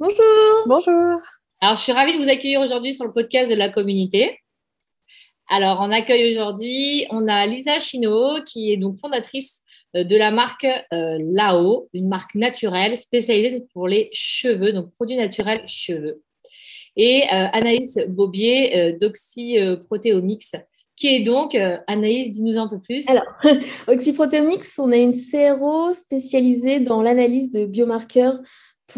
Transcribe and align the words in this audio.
Bonjour. 0.00 0.64
Bonjour. 0.66 1.20
Alors 1.60 1.76
je 1.76 1.82
suis 1.82 1.92
ravie 1.92 2.14
de 2.14 2.18
vous 2.18 2.28
accueillir 2.28 2.60
aujourd'hui 2.60 2.92
sur 2.92 3.04
le 3.04 3.12
podcast 3.12 3.48
de 3.48 3.54
la 3.54 3.68
communauté. 3.68 4.40
Alors 5.48 5.78
on 5.80 5.92
accueille 5.92 6.32
aujourd'hui, 6.32 7.06
on 7.10 7.26
a 7.26 7.46
Lisa 7.46 7.78
Chino 7.78 8.42
qui 8.44 8.72
est 8.72 8.76
donc 8.76 8.98
fondatrice 8.98 9.62
euh, 9.94 10.02
de 10.02 10.16
la 10.16 10.32
marque 10.32 10.66
euh, 10.92 11.18
Lao, 11.30 11.88
une 11.92 12.08
marque 12.08 12.34
naturelle 12.34 12.98
spécialisée 12.98 13.64
pour 13.72 13.86
les 13.86 14.10
cheveux, 14.12 14.72
donc 14.72 14.92
produits 14.94 15.16
naturels 15.16 15.62
cheveux. 15.68 16.24
Et 16.96 17.22
euh, 17.32 17.46
Anaïs 17.52 18.00
Bobier 18.08 18.96
d'Oxy 19.00 19.58
Proteomics 19.86 20.56
qui 20.96 21.08
est 21.08 21.20
donc, 21.20 21.56
Anaïs, 21.88 22.30
dis-nous 22.30 22.56
un 22.56 22.68
peu 22.68 22.78
plus. 22.80 23.08
Alors, 23.08 23.24
Oxyproteomics, 23.88 24.64
on 24.78 24.92
est 24.92 25.02
une 25.02 25.12
CRO 25.12 25.92
spécialisée 25.92 26.78
dans 26.78 27.02
l'analyse 27.02 27.50
de 27.50 27.66
biomarqueurs 27.66 28.38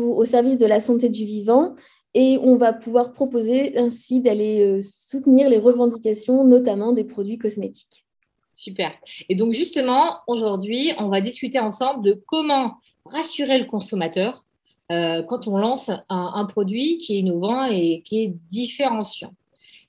au 0.03 0.25
service 0.25 0.59
de 0.59 0.67
la 0.67 0.81
santé 0.81 1.09
du 1.09 1.25
vivant 1.25 1.75
et 2.15 2.39
on 2.41 2.57
va 2.57 2.73
pouvoir 2.73 3.13
proposer 3.13 3.77
ainsi 3.77 4.23
d'aller 4.23 4.65
euh, 4.65 4.81
soutenir 4.81 5.51
les 5.51 5.59
revendications, 5.59 6.45
notamment 6.45 6.93
des 6.93 7.05
produits 7.05 7.37
cosmétiques. 7.37 8.07
Super. 8.55 8.93
Et 9.29 9.35
donc 9.35 9.53
justement, 9.53 10.21
aujourd'hui, 10.27 10.93
on 10.99 11.09
va 11.09 11.21
discuter 11.21 11.59
ensemble 11.59 12.03
de 12.03 12.23
comment 12.27 12.77
rassurer 13.05 13.59
le 13.59 13.67
consommateur 13.67 14.47
euh, 14.91 15.23
quand 15.25 15.47
on 15.47 15.59
lance 15.59 15.91
un, 16.09 16.45
produit 16.47 16.99
qui 16.99 17.17
est 17.17 17.19
innovant 17.19 17.67
et 17.67 18.03
qui 18.05 18.23
est 18.23 18.35
différenciant. 18.51 19.33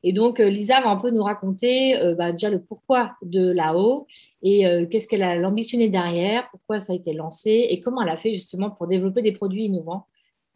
Et 0.03 0.14
donc, 0.14 0.40
euh, 0.40 0.50
Lisa 0.50 0.80
va 0.81 0.90
un 0.90 0.98
peu 0.98 1.09
nous 1.09 1.23
raconter 1.23 1.98
bah, 2.17 2.31
déjà 2.31 2.50
le 2.50 2.62
pourquoi 2.62 3.16
de 3.22 3.52
l'AO 3.52 4.08
et 4.44 4.66
qu'est-ce 4.90 5.08
qu'elle 5.08 5.23
a 5.23 5.36
ambitionné 5.48 5.90
derrière, 5.90 6.48
pourquoi 6.52 6.80
ça 6.80 6.94
a 6.94 6.95
été 6.95 7.14
lancé 7.14 7.67
et 7.70 7.80
comment 7.80 8.02
elle 8.02 8.09
a 8.09 8.18
fait 8.18 8.34
justement 8.34 8.70
pour 8.70 8.88
développer 8.88 9.22
des 9.22 9.31
produits 9.31 9.66
innovants 9.66 10.06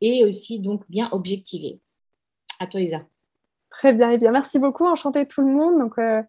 et 0.01 0.25
aussi 0.25 0.59
donc 0.59 0.83
bien 0.89 1.09
objectivé. 1.11 1.79
À 2.59 2.67
toi, 2.67 2.79
Lisa. 2.79 3.01
Très 3.71 3.93
bien, 3.93 4.11
et 4.11 4.15
eh 4.15 4.17
bien 4.17 4.31
merci 4.31 4.59
beaucoup, 4.59 4.85
enchantée 4.85 5.25
tout 5.25 5.41
le 5.41 5.47
monde. 5.47 5.79
Donc, 5.79 5.97
euh, 5.97 6.21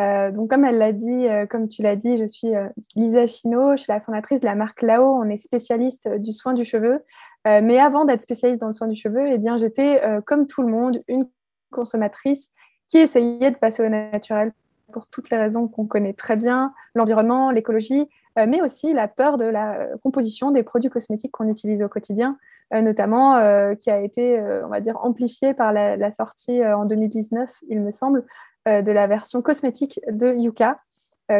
euh, 0.00 0.32
donc 0.32 0.50
comme 0.50 0.64
elle 0.64 0.78
l'a 0.78 0.92
dit, 0.92 1.28
euh, 1.28 1.46
comme 1.46 1.68
tu 1.68 1.82
l'as 1.82 1.94
dit, 1.94 2.18
je 2.18 2.26
suis 2.26 2.48
Lisa 2.96 3.26
Chino, 3.26 3.76
je 3.76 3.82
suis 3.82 3.92
la 3.92 4.00
fondatrice 4.00 4.40
de 4.40 4.46
la 4.46 4.56
marque 4.56 4.82
Lao, 4.82 5.04
on 5.04 5.28
est 5.28 5.38
spécialiste 5.38 6.08
du 6.08 6.32
soin 6.32 6.52
du 6.52 6.64
cheveu. 6.64 7.00
mais 7.44 7.78
avant 7.78 8.04
d'être 8.04 8.22
spécialiste 8.22 8.60
dans 8.60 8.66
le 8.66 8.72
soin 8.72 8.88
du 8.88 8.96
cheveu, 8.96 9.28
eh 9.28 9.38
bien 9.38 9.56
j'étais 9.56 10.02
comme 10.26 10.46
tout 10.46 10.62
le 10.62 10.68
monde 10.68 11.02
une 11.06 11.28
consommatrice 11.70 12.50
qui 12.88 12.98
essayait 12.98 13.50
de 13.50 13.56
passer 13.56 13.84
au 13.84 13.88
naturel 13.88 14.52
pour 14.92 15.06
toutes 15.06 15.30
les 15.30 15.36
raisons 15.36 15.68
qu'on 15.68 15.86
connaît 15.86 16.12
très 16.12 16.36
bien, 16.36 16.72
l'environnement, 16.94 17.50
l'écologie, 17.50 18.08
mais 18.36 18.60
aussi 18.60 18.92
la 18.92 19.06
peur 19.06 19.38
de 19.38 19.44
la 19.44 19.86
composition 20.02 20.50
des 20.50 20.62
produits 20.62 20.90
cosmétiques 20.90 21.30
qu'on 21.30 21.48
utilise 21.48 21.82
au 21.82 21.88
quotidien. 21.88 22.36
Euh, 22.72 22.82
notamment 22.82 23.34
euh, 23.36 23.74
qui 23.74 23.90
a 23.90 24.00
été, 24.00 24.38
euh, 24.38 24.64
on 24.64 24.68
va 24.68 24.80
dire, 24.80 24.96
amplifié 25.02 25.54
par 25.54 25.72
la, 25.72 26.10
sortie 26.12 26.64
en 26.64 26.84
2019, 26.84 27.50
il 27.68 27.80
me 27.80 27.90
semble, 27.92 28.24
de 28.66 28.92
la 28.92 29.06
version 29.06 29.40
cosmétique 29.40 30.00
de 30.10 30.34
Yuka, 30.34 30.78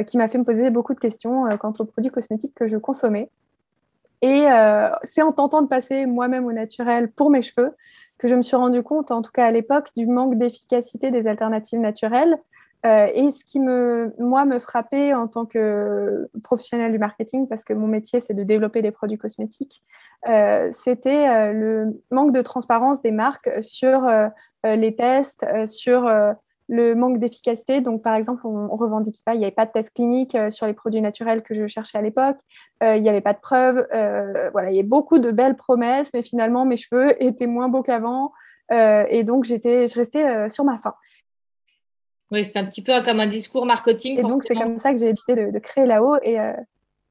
qui 0.07 0.17
m'a 0.17 0.27
fait 0.29 0.39
me 0.39 0.45
poser 0.45 0.71
beaucoup 0.71 0.95
de 0.95 0.99
questions 0.99 1.45
quant 1.59 1.73
aux 1.79 1.85
produits 1.85 2.11
cosmétiques 2.11 2.55
que 2.55 2.67
je 2.67 2.79
consommais. 2.79 3.31
Et 4.23 4.47
c'est 5.05 5.21
en 5.21 5.31
tentant 5.31 5.61
de 5.61 5.67
passer 5.67 6.07
moi-même 6.07 6.47
au 6.47 6.53
naturel 6.53 7.11
pour 7.13 7.31
mes 7.31 7.43
cheveux 7.43 7.77
que 8.21 8.29
je 8.29 8.35
me 8.35 8.43
suis 8.43 8.57
rendu 8.57 8.83
compte, 8.83 9.11
en 9.11 9.23
tout 9.23 9.33
cas 9.33 9.47
à 9.47 9.51
l'époque, 9.51 9.89
du 9.97 10.07
manque 10.07 10.37
d'efficacité 10.37 11.11
des 11.11 11.27
alternatives 11.27 11.81
naturelles. 11.81 12.37
Euh, 12.85 13.07
et 13.15 13.31
ce 13.31 13.45
qui, 13.45 13.61
me, 13.61 14.15
moi, 14.19 14.45
me 14.45 14.59
frappait 14.59 15.15
en 15.15 15.27
tant 15.27 15.47
que 15.47 16.29
professionnel 16.43 16.93
du 16.93 16.99
marketing, 16.99 17.49
parce 17.49 17.65
que 17.65 17.73
mon 17.73 17.87
métier, 17.87 18.21
c'est 18.21 18.35
de 18.35 18.43
développer 18.43 18.83
des 18.83 18.91
produits 18.91 19.17
cosmétiques, 19.17 19.83
euh, 20.29 20.71
c'était 20.73 21.29
euh, 21.29 21.53
le 21.53 22.03
manque 22.11 22.35
de 22.35 22.43
transparence 22.43 23.01
des 23.01 23.11
marques 23.11 23.51
sur 23.63 24.07
les 24.65 24.95
tests, 24.95 25.47
sur 25.67 26.11
le 26.71 26.95
manque 26.95 27.19
d'efficacité. 27.19 27.81
Donc, 27.81 28.03
par 28.03 28.15
exemple, 28.15 28.47
on 28.47 28.65
ne 28.65 28.69
revendiquait 28.69 29.23
pas, 29.25 29.35
il 29.35 29.39
n'y 29.39 29.45
avait 29.45 29.55
pas 29.55 29.67
de 29.67 29.73
test 29.73 29.91
clinique 29.93 30.37
sur 30.51 30.67
les 30.67 30.73
produits 30.73 31.03
naturels 31.03 31.43
que 31.43 31.55
je 31.55 31.67
cherchais 31.67 31.99
à 31.99 32.03
l'époque, 32.03 32.39
il 32.81 33.03
n'y 33.03 33.09
avait 33.09 33.21
pas 33.21 33.35
de 33.35 33.41
preuves. 33.41 33.87
voilà, 34.53 34.71
il 34.71 34.77
y 34.77 34.81
a 34.81 34.85
beaucoup 34.85 35.19
de 35.19 35.31
belles 35.31 35.57
promesses, 35.57 36.11
mais 36.15 36.23
finalement, 36.23 36.65
mes 36.65 36.77
cheveux 36.77 37.21
étaient 37.23 37.47
moins 37.47 37.69
beaux 37.69 37.83
qu'avant. 37.83 38.33
et 38.71 39.25
donc, 39.25 39.45
j'étais, 39.45 39.89
je 39.89 39.99
restais 39.99 40.49
sur 40.49 40.65
ma 40.65 40.79
faim. 40.79 40.95
Oui, 42.31 42.45
c'est 42.45 42.59
un 42.59 42.65
petit 42.65 42.83
peu 42.83 42.93
comme 43.03 43.21
un 43.21 43.27
discours 43.27 43.67
marketing. 43.67 44.19
Et 44.19 44.23
donc, 44.23 44.43
c'est 44.45 44.55
comme 44.55 44.79
ça 44.79 44.93
que 44.93 44.99
j'ai 44.99 45.13
décidé 45.13 45.51
de, 45.51 45.59
créer 45.59 45.87
là-haut. 45.87 46.17
Et 46.23 46.39
euh, 46.39 46.53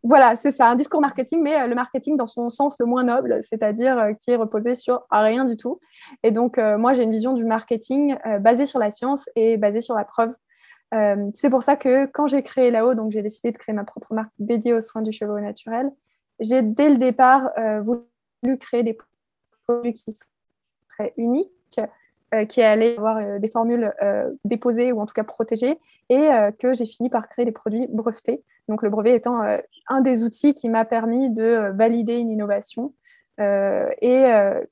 voilà, 0.03 0.35
c'est 0.37 0.51
ça, 0.51 0.69
un 0.69 0.75
discours 0.75 1.01
marketing, 1.01 1.41
mais 1.41 1.59
euh, 1.59 1.67
le 1.67 1.75
marketing 1.75 2.15
dans 2.15 2.27
son 2.27 2.49
sens 2.49 2.77
le 2.79 2.85
moins 2.85 3.03
noble, 3.03 3.41
c'est-à-dire 3.49 3.97
euh, 3.97 4.13
qui 4.13 4.31
est 4.31 4.35
reposé 4.35 4.75
sur 4.75 5.05
rien 5.11 5.45
du 5.45 5.57
tout. 5.57 5.79
Et 6.23 6.31
donc, 6.31 6.57
moi, 6.57 6.93
j'ai 6.93 7.03
une 7.03 7.11
vision 7.11 7.33
du 7.33 7.43
marketing 7.43 8.17
basée 8.39 8.65
sur 8.65 8.79
la 8.79 8.91
science 8.91 9.29
et 9.35 9.57
basée 9.57 9.81
sur 9.81 9.95
la 9.95 10.05
preuve. 10.05 10.33
c'est 11.35 11.49
pour 11.49 11.63
ça 11.63 11.75
que 11.75 12.05
quand 12.07 12.27
j'ai 12.27 12.41
créé 12.41 12.71
là-haut, 12.71 12.95
donc 12.95 13.11
j'ai 13.11 13.21
décidé 13.21 13.51
de 13.51 13.57
créer 13.57 13.75
ma 13.75 13.83
propre 13.83 14.13
marque 14.13 14.31
dédiée 14.39 14.73
aux 14.73 14.81
soins 14.81 15.01
du 15.01 15.11
cheveu 15.11 15.39
naturel, 15.39 15.91
j'ai 16.39 16.61
dès 16.61 16.89
le 16.89 16.97
départ 16.97 17.51
voulu 17.83 18.57
créer 18.57 18.83
des 18.83 18.97
produits 19.67 19.93
qui 19.93 20.11
seraient 20.13 21.13
uniques 21.17 21.51
euh, 22.35 22.45
qui 22.45 22.61
allait 22.61 22.95
avoir 22.95 23.17
euh, 23.17 23.39
des 23.39 23.49
formules 23.49 23.91
euh, 24.03 24.29
déposées 24.43 24.91
ou 24.91 25.01
en 25.01 25.07
tout 25.07 25.15
cas 25.15 25.23
protégées 25.23 25.79
et 26.09 26.29
que 26.57 26.73
j'ai 26.73 26.87
fini 26.87 27.09
par 27.09 27.27
créer 27.27 27.45
des 27.45 27.51
produits 27.51 27.87
brevetés. 27.87 28.43
Donc 28.69 28.81
le 28.83 28.89
brevet 28.89 29.15
étant 29.15 29.41
un 29.87 30.01
des 30.01 30.23
outils 30.23 30.53
qui 30.53 30.69
m'a 30.69 30.85
permis 30.85 31.29
de 31.29 31.71
valider 31.75 32.15
une 32.15 32.31
innovation 32.31 32.93
et 33.39 34.23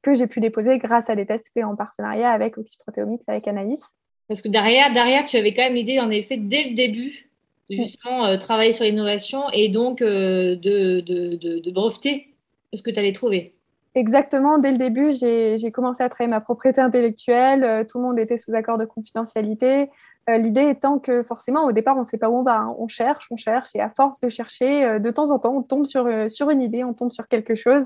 que 0.01 0.13
j'ai 0.13 0.27
pu 0.27 0.39
déposer 0.39 0.77
grâce 0.77 1.09
à 1.09 1.15
des 1.15 1.25
tests 1.25 1.51
faits 1.53 1.65
en 1.65 1.75
partenariat 1.75 2.29
avec 2.29 2.57
Oxyproteomics, 2.57 3.23
avec 3.27 3.47
Anaïs. 3.47 3.81
Parce 4.27 4.41
que 4.41 4.49
derrière, 4.49 4.93
derrière, 4.93 5.25
tu 5.25 5.37
avais 5.37 5.53
quand 5.53 5.63
même 5.63 5.73
l'idée, 5.73 5.99
en 5.99 6.11
effet, 6.11 6.37
dès 6.37 6.69
le 6.69 6.75
début, 6.75 7.29
de 7.69 7.75
justement 7.75 8.37
travailler 8.37 8.71
sur 8.71 8.85
l'innovation 8.85 9.49
et 9.51 9.69
donc 9.69 9.99
de, 9.99 10.55
de, 10.55 11.01
de, 11.01 11.59
de 11.59 11.71
breveter 11.71 12.33
ce 12.73 12.81
que 12.81 12.91
tu 12.91 12.99
allais 12.99 13.13
trouver. 13.13 13.53
Exactement, 13.95 14.59
dès 14.59 14.71
le 14.71 14.77
début, 14.77 15.11
j'ai 15.11 15.71
commencé 15.71 16.03
à 16.03 16.09
travailler 16.09 16.29
ma 16.29 16.39
propriété 16.39 16.79
intellectuelle, 16.81 17.63
euh, 17.63 17.83
tout 17.83 17.97
le 17.97 18.03
monde 18.03 18.19
était 18.19 18.37
sous 18.37 18.53
accord 18.53 18.77
de 18.77 18.85
confidentialité. 18.85 19.89
Euh, 20.29 20.37
l'idée 20.37 20.69
étant 20.69 20.99
que 20.99 21.23
forcément, 21.23 21.65
au 21.65 21.71
départ, 21.71 21.95
on 21.95 22.01
ne 22.01 22.05
sait 22.05 22.17
pas 22.17 22.29
où 22.29 22.37
on 22.37 22.43
va, 22.43 22.57
hein. 22.57 22.75
on 22.77 22.87
cherche, 22.87 23.27
on 23.31 23.37
cherche, 23.37 23.69
et 23.75 23.79
à 23.79 23.89
force 23.89 24.19
de 24.19 24.29
chercher, 24.29 24.83
euh, 24.83 24.99
de 24.99 25.09
temps 25.09 25.31
en 25.31 25.39
temps, 25.39 25.55
on 25.55 25.63
tombe 25.63 25.85
sur, 25.85 26.07
sur 26.29 26.49
une 26.49 26.61
idée, 26.61 26.83
on 26.83 26.93
tombe 26.93 27.11
sur 27.11 27.27
quelque 27.27 27.55
chose. 27.55 27.85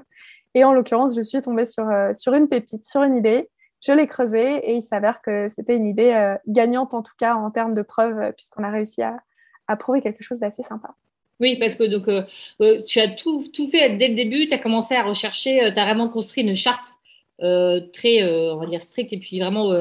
Et 0.53 0.63
en 0.63 0.73
l'occurrence, 0.73 1.15
je 1.15 1.21
suis 1.21 1.41
tombée 1.41 1.65
sur, 1.65 1.87
sur 2.15 2.33
une 2.33 2.49
pépite, 2.49 2.83
sur 2.83 3.03
une 3.03 3.15
idée. 3.15 3.49
Je 3.79 3.93
l'ai 3.93 4.05
creusée 4.05 4.57
et 4.69 4.75
il 4.75 4.81
s'avère 4.81 5.21
que 5.21 5.47
c'était 5.47 5.75
une 5.75 5.87
idée 5.87 6.35
gagnante, 6.45 6.93
en 6.93 7.01
tout 7.01 7.13
cas 7.17 7.35
en 7.35 7.51
termes 7.51 7.73
de 7.73 7.81
preuves, 7.81 8.33
puisqu'on 8.33 8.63
a 8.63 8.69
réussi 8.69 9.01
à, 9.01 9.17
à 9.67 9.77
prouver 9.77 10.01
quelque 10.01 10.23
chose 10.23 10.39
d'assez 10.39 10.63
sympa. 10.63 10.93
Oui, 11.41 11.55
parce 11.55 11.73
que 11.73 11.83
donc, 11.83 12.07
euh, 12.07 12.21
euh, 12.61 12.83
tu 12.83 12.99
as 12.99 13.07
tout, 13.07 13.43
tout, 13.51 13.67
fait 13.67 13.97
dès 13.97 14.09
le 14.09 14.15
début, 14.15 14.45
tu 14.45 14.53
as 14.53 14.59
commencé 14.59 14.93
à 14.93 15.01
rechercher, 15.01 15.63
euh, 15.63 15.71
tu 15.71 15.79
as 15.79 15.85
vraiment 15.85 16.07
construit 16.07 16.43
une 16.43 16.55
charte 16.55 16.93
très, 17.91 18.23
on 18.51 18.57
va 18.57 18.67
dire, 18.67 18.83
stricte 18.83 19.11
et 19.13 19.17
puis 19.17 19.39
vraiment 19.39 19.73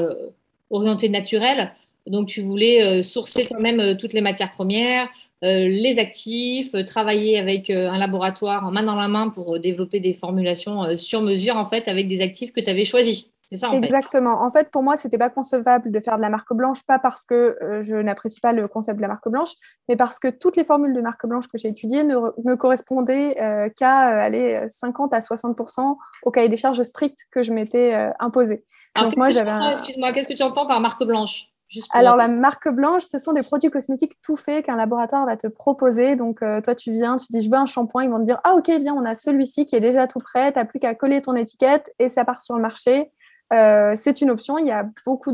orientée 0.70 1.10
naturelle. 1.10 1.74
Donc, 2.10 2.28
tu 2.28 2.42
voulais 2.42 3.02
sourcer 3.02 3.46
quand 3.50 3.60
même 3.60 3.96
toutes 3.96 4.12
les 4.12 4.20
matières 4.20 4.52
premières, 4.52 5.08
les 5.42 5.98
actifs, 5.98 6.74
travailler 6.86 7.38
avec 7.38 7.70
un 7.70 7.96
laboratoire 7.98 8.66
en 8.66 8.70
main 8.70 8.82
dans 8.82 8.96
la 8.96 9.08
main 9.08 9.28
pour 9.28 9.58
développer 9.58 10.00
des 10.00 10.14
formulations 10.14 10.96
sur 10.96 11.22
mesure, 11.22 11.56
en 11.56 11.64
fait, 11.64 11.88
avec 11.88 12.08
des 12.08 12.20
actifs 12.20 12.52
que 12.52 12.60
tu 12.60 12.68
avais 12.68 12.84
choisis. 12.84 13.30
Exactement. 13.52 14.42
En 14.42 14.50
fait, 14.50 14.70
pour 14.70 14.82
moi, 14.82 14.96
c'était 14.96 15.18
pas 15.18 15.28
concevable 15.28 15.90
de 15.90 16.00
faire 16.00 16.16
de 16.16 16.22
la 16.22 16.28
marque 16.28 16.52
blanche, 16.52 16.82
pas 16.84 17.00
parce 17.00 17.24
que 17.24 17.58
euh, 17.62 17.82
je 17.82 17.96
n'apprécie 17.96 18.40
pas 18.40 18.52
le 18.52 18.68
concept 18.68 18.96
de 18.96 19.02
la 19.02 19.08
marque 19.08 19.28
blanche, 19.28 19.50
mais 19.88 19.96
parce 19.96 20.20
que 20.20 20.28
toutes 20.28 20.56
les 20.56 20.64
formules 20.64 20.94
de 20.94 21.00
marque 21.00 21.26
blanche 21.26 21.48
que 21.48 21.58
j'ai 21.58 21.68
étudiées 21.68 22.04
ne, 22.04 22.54
correspondaient 22.54 23.40
euh, 23.40 23.68
qu'à 23.76 24.12
euh, 24.12 24.20
aller 24.20 24.60
50 24.68 25.12
à 25.12 25.18
60% 25.18 25.96
au 26.22 26.30
cahier 26.30 26.48
des 26.48 26.56
charges 26.56 26.82
strict 26.82 27.18
que 27.32 27.42
je 27.42 27.52
m'étais 27.52 27.92
imposé. 28.20 28.64
Donc 28.96 29.16
moi, 29.16 29.30
j'avais. 29.30 29.50
Excuse-moi, 29.72 30.12
qu'est-ce 30.12 30.28
que 30.28 30.34
tu 30.34 30.42
entends 30.42 30.66
par 30.66 30.80
marque 30.80 31.02
blanche? 31.04 31.48
Alors, 31.90 32.16
la 32.16 32.28
marque 32.28 32.68
blanche, 32.68 33.04
ce 33.04 33.18
sont 33.18 33.32
des 33.32 33.42
produits 33.42 33.70
cosmétiques 33.70 34.20
tout 34.22 34.36
faits 34.36 34.66
qu'un 34.66 34.76
laboratoire 34.76 35.26
va 35.26 35.36
te 35.36 35.46
proposer. 35.46 36.16
Donc, 36.16 36.40
toi, 36.40 36.74
tu 36.74 36.92
viens, 36.92 37.16
tu 37.16 37.26
dis, 37.30 37.42
je 37.42 37.50
veux 37.50 37.56
un 37.56 37.66
shampoing. 37.66 38.04
Ils 38.04 38.10
vont 38.10 38.18
te 38.18 38.24
dire, 38.24 38.40
ah, 38.44 38.54
ok, 38.54 38.68
viens, 38.68 38.94
on 38.94 39.04
a 39.04 39.14
celui-ci 39.14 39.66
qui 39.66 39.76
est 39.76 39.80
déjà 39.80 40.06
tout 40.06 40.18
prêt. 40.18 40.52
Tu 40.52 40.58
n'as 40.58 40.64
plus 40.64 40.80
qu'à 40.80 40.94
coller 40.94 41.22
ton 41.22 41.34
étiquette 41.34 41.92
et 41.98 42.08
ça 42.08 42.24
part 42.24 42.42
sur 42.42 42.56
le 42.56 42.62
marché. 42.62 43.10
c'est 43.50 44.20
une 44.20 44.30
option. 44.30 44.58
Il 44.58 44.66
y 44.66 44.72
a 44.72 44.88
beaucoup 45.04 45.32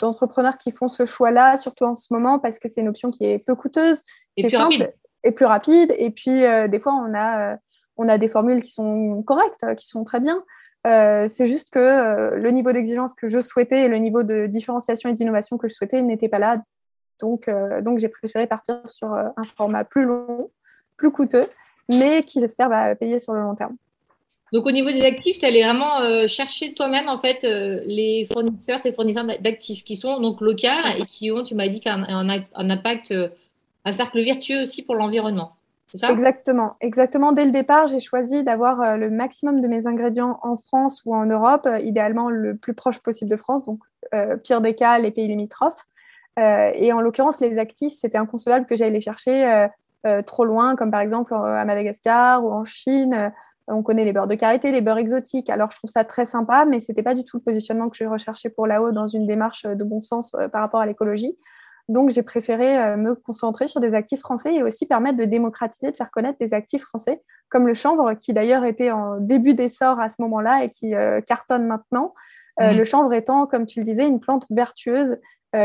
d'entrepreneurs 0.00 0.58
qui 0.58 0.72
font 0.72 0.88
ce 0.88 1.04
choix-là, 1.04 1.56
surtout 1.56 1.84
en 1.84 1.94
ce 1.94 2.12
moment, 2.12 2.38
parce 2.38 2.58
que 2.58 2.68
c'est 2.68 2.80
une 2.80 2.88
option 2.88 3.10
qui 3.10 3.24
est 3.24 3.38
peu 3.38 3.54
coûteuse, 3.54 4.02
et 4.36 4.42
plus 4.42 4.50
simple 4.50 4.72
rapide. 4.72 4.92
et 5.24 5.32
plus 5.32 5.46
rapide. 5.46 5.94
Et 5.98 6.10
puis, 6.10 6.40
des 6.68 6.80
fois, 6.80 6.94
on 6.94 7.14
a, 7.14 7.56
on 7.96 8.08
a 8.08 8.18
des 8.18 8.28
formules 8.28 8.62
qui 8.62 8.70
sont 8.70 9.22
correctes, 9.22 9.74
qui 9.76 9.86
sont 9.86 10.04
très 10.04 10.20
bien. 10.20 10.42
C'est 10.84 11.46
juste 11.46 11.70
que 11.70 12.34
le 12.34 12.50
niveau 12.50 12.72
d'exigence 12.72 13.14
que 13.14 13.28
je 13.28 13.40
souhaitais 13.40 13.82
et 13.82 13.88
le 13.88 13.98
niveau 13.98 14.22
de 14.22 14.46
différenciation 14.46 15.10
et 15.10 15.12
d'innovation 15.12 15.58
que 15.58 15.68
je 15.68 15.74
souhaitais 15.74 16.02
n'était 16.02 16.28
pas 16.28 16.38
là. 16.38 16.62
Donc, 17.20 17.50
donc 17.82 17.98
j'ai 17.98 18.08
préféré 18.08 18.46
partir 18.46 18.80
sur 18.86 19.12
un 19.12 19.44
format 19.56 19.84
plus 19.84 20.04
long, 20.04 20.50
plus 20.96 21.10
coûteux, 21.10 21.46
mais 21.88 22.22
qui, 22.22 22.40
j'espère, 22.40 22.68
va 22.68 22.94
payer 22.94 23.18
sur 23.18 23.32
le 23.32 23.40
long 23.40 23.54
terme. 23.54 23.76
Donc, 24.52 24.66
au 24.66 24.72
niveau 24.72 24.90
des 24.90 25.02
actifs, 25.02 25.38
tu 25.38 25.46
allais 25.46 25.62
vraiment 25.62 26.00
euh, 26.00 26.26
chercher 26.26 26.74
toi-même, 26.74 27.08
en 27.08 27.18
fait, 27.18 27.44
euh, 27.44 27.80
les 27.86 28.26
fournisseurs, 28.32 28.80
tes 28.80 28.92
fournisseurs 28.92 29.24
d'actifs 29.24 29.84
qui 29.84 29.94
sont 29.94 30.18
donc 30.20 30.40
locaux 30.40 30.66
et 30.98 31.06
qui 31.06 31.30
ont, 31.30 31.44
tu 31.44 31.54
m'as 31.54 31.68
dit, 31.68 31.80
un, 31.86 32.28
impact, 32.54 33.12
euh, 33.12 33.28
un 33.84 33.92
cercle 33.92 34.22
vertueux 34.22 34.62
aussi 34.62 34.82
pour 34.82 34.96
l'environnement. 34.96 35.52
Exactement. 35.94 36.76
Exactement. 36.80 37.32
Dès 37.32 37.44
le 37.44 37.50
départ, 37.50 37.86
j'ai 37.86 38.00
choisi 38.00 38.42
d'avoir 38.42 38.96
le 38.96 39.10
maximum 39.10 39.60
de 39.60 39.68
mes 39.68 39.86
ingrédients 39.86 40.38
en 40.42 40.56
France 40.56 41.02
ou 41.04 41.14
en 41.14 41.26
Europe, 41.26 41.68
idéalement 41.82 42.30
le 42.30 42.56
plus 42.56 42.74
proche 42.74 43.00
possible 43.00 43.30
de 43.30 43.36
France, 43.36 43.64
donc 43.64 43.80
pire 44.42 44.60
des 44.60 44.74
cas, 44.74 44.98
les 44.98 45.10
pays 45.10 45.28
limitrophes. 45.28 45.86
et 46.36 46.92
en 46.92 47.00
l'occurrence, 47.00 47.40
les 47.40 47.58
actifs, 47.58 47.94
c'était 47.94 48.18
inconcevable 48.18 48.66
que 48.66 48.76
j'aille 48.76 48.92
les 48.92 49.00
chercher 49.00 49.68
euh, 50.06 50.22
trop 50.22 50.46
loin, 50.46 50.76
comme 50.76 50.90
par 50.90 51.00
exemple 51.00 51.34
à 51.34 51.64
Madagascar 51.66 52.42
ou 52.42 52.50
en 52.50 52.64
Chine. 52.64 53.12
Euh, 53.12 53.28
on 53.66 53.82
connaît 53.82 54.04
les 54.04 54.12
beurres 54.12 54.26
de 54.26 54.34
karité, 54.34 54.72
les 54.72 54.80
beurres 54.80 54.98
exotiques. 54.98 55.50
Alors, 55.50 55.70
je 55.70 55.76
trouve 55.76 55.90
ça 55.90 56.04
très 56.04 56.24
sympa, 56.24 56.64
mais 56.64 56.80
ce 56.80 56.90
n'était 56.90 57.02
pas 57.02 57.14
du 57.14 57.24
tout 57.24 57.36
le 57.36 57.42
positionnement 57.42 57.88
que 57.90 57.96
je 57.96 58.04
recherchais 58.04 58.48
pour 58.48 58.66
là-haut 58.66 58.92
dans 58.92 59.06
une 59.06 59.26
démarche 59.26 59.66
de 59.66 59.84
bon 59.84 60.00
sens 60.00 60.34
euh, 60.34 60.48
par 60.48 60.62
rapport 60.62 60.80
à 60.80 60.86
l'écologie. 60.86 61.36
Donc, 61.90 62.10
j'ai 62.10 62.22
préféré 62.22 62.96
me 62.96 63.14
concentrer 63.14 63.66
sur 63.66 63.80
des 63.80 63.94
actifs 63.94 64.20
français 64.20 64.54
et 64.54 64.62
aussi 64.62 64.86
permettre 64.86 65.18
de 65.18 65.24
démocratiser, 65.24 65.90
de 65.90 65.96
faire 65.96 66.10
connaître 66.10 66.38
des 66.38 66.54
actifs 66.54 66.82
français, 66.82 67.22
comme 67.48 67.66
le 67.66 67.74
chanvre, 67.74 68.14
qui 68.14 68.32
d'ailleurs 68.32 68.64
était 68.64 68.90
en 68.90 69.18
début 69.18 69.54
d'essor 69.54 70.00
à 70.00 70.08
ce 70.08 70.22
moment-là 70.22 70.64
et 70.64 70.70
qui 70.70 70.92
cartonne 71.26 71.66
maintenant. 71.66 72.14
Mmh. 72.58 72.72
Le 72.72 72.84
chanvre 72.84 73.12
étant, 73.12 73.46
comme 73.46 73.66
tu 73.66 73.80
le 73.80 73.84
disais, 73.84 74.06
une 74.06 74.20
plante 74.20 74.46
vertueuse 74.50 75.18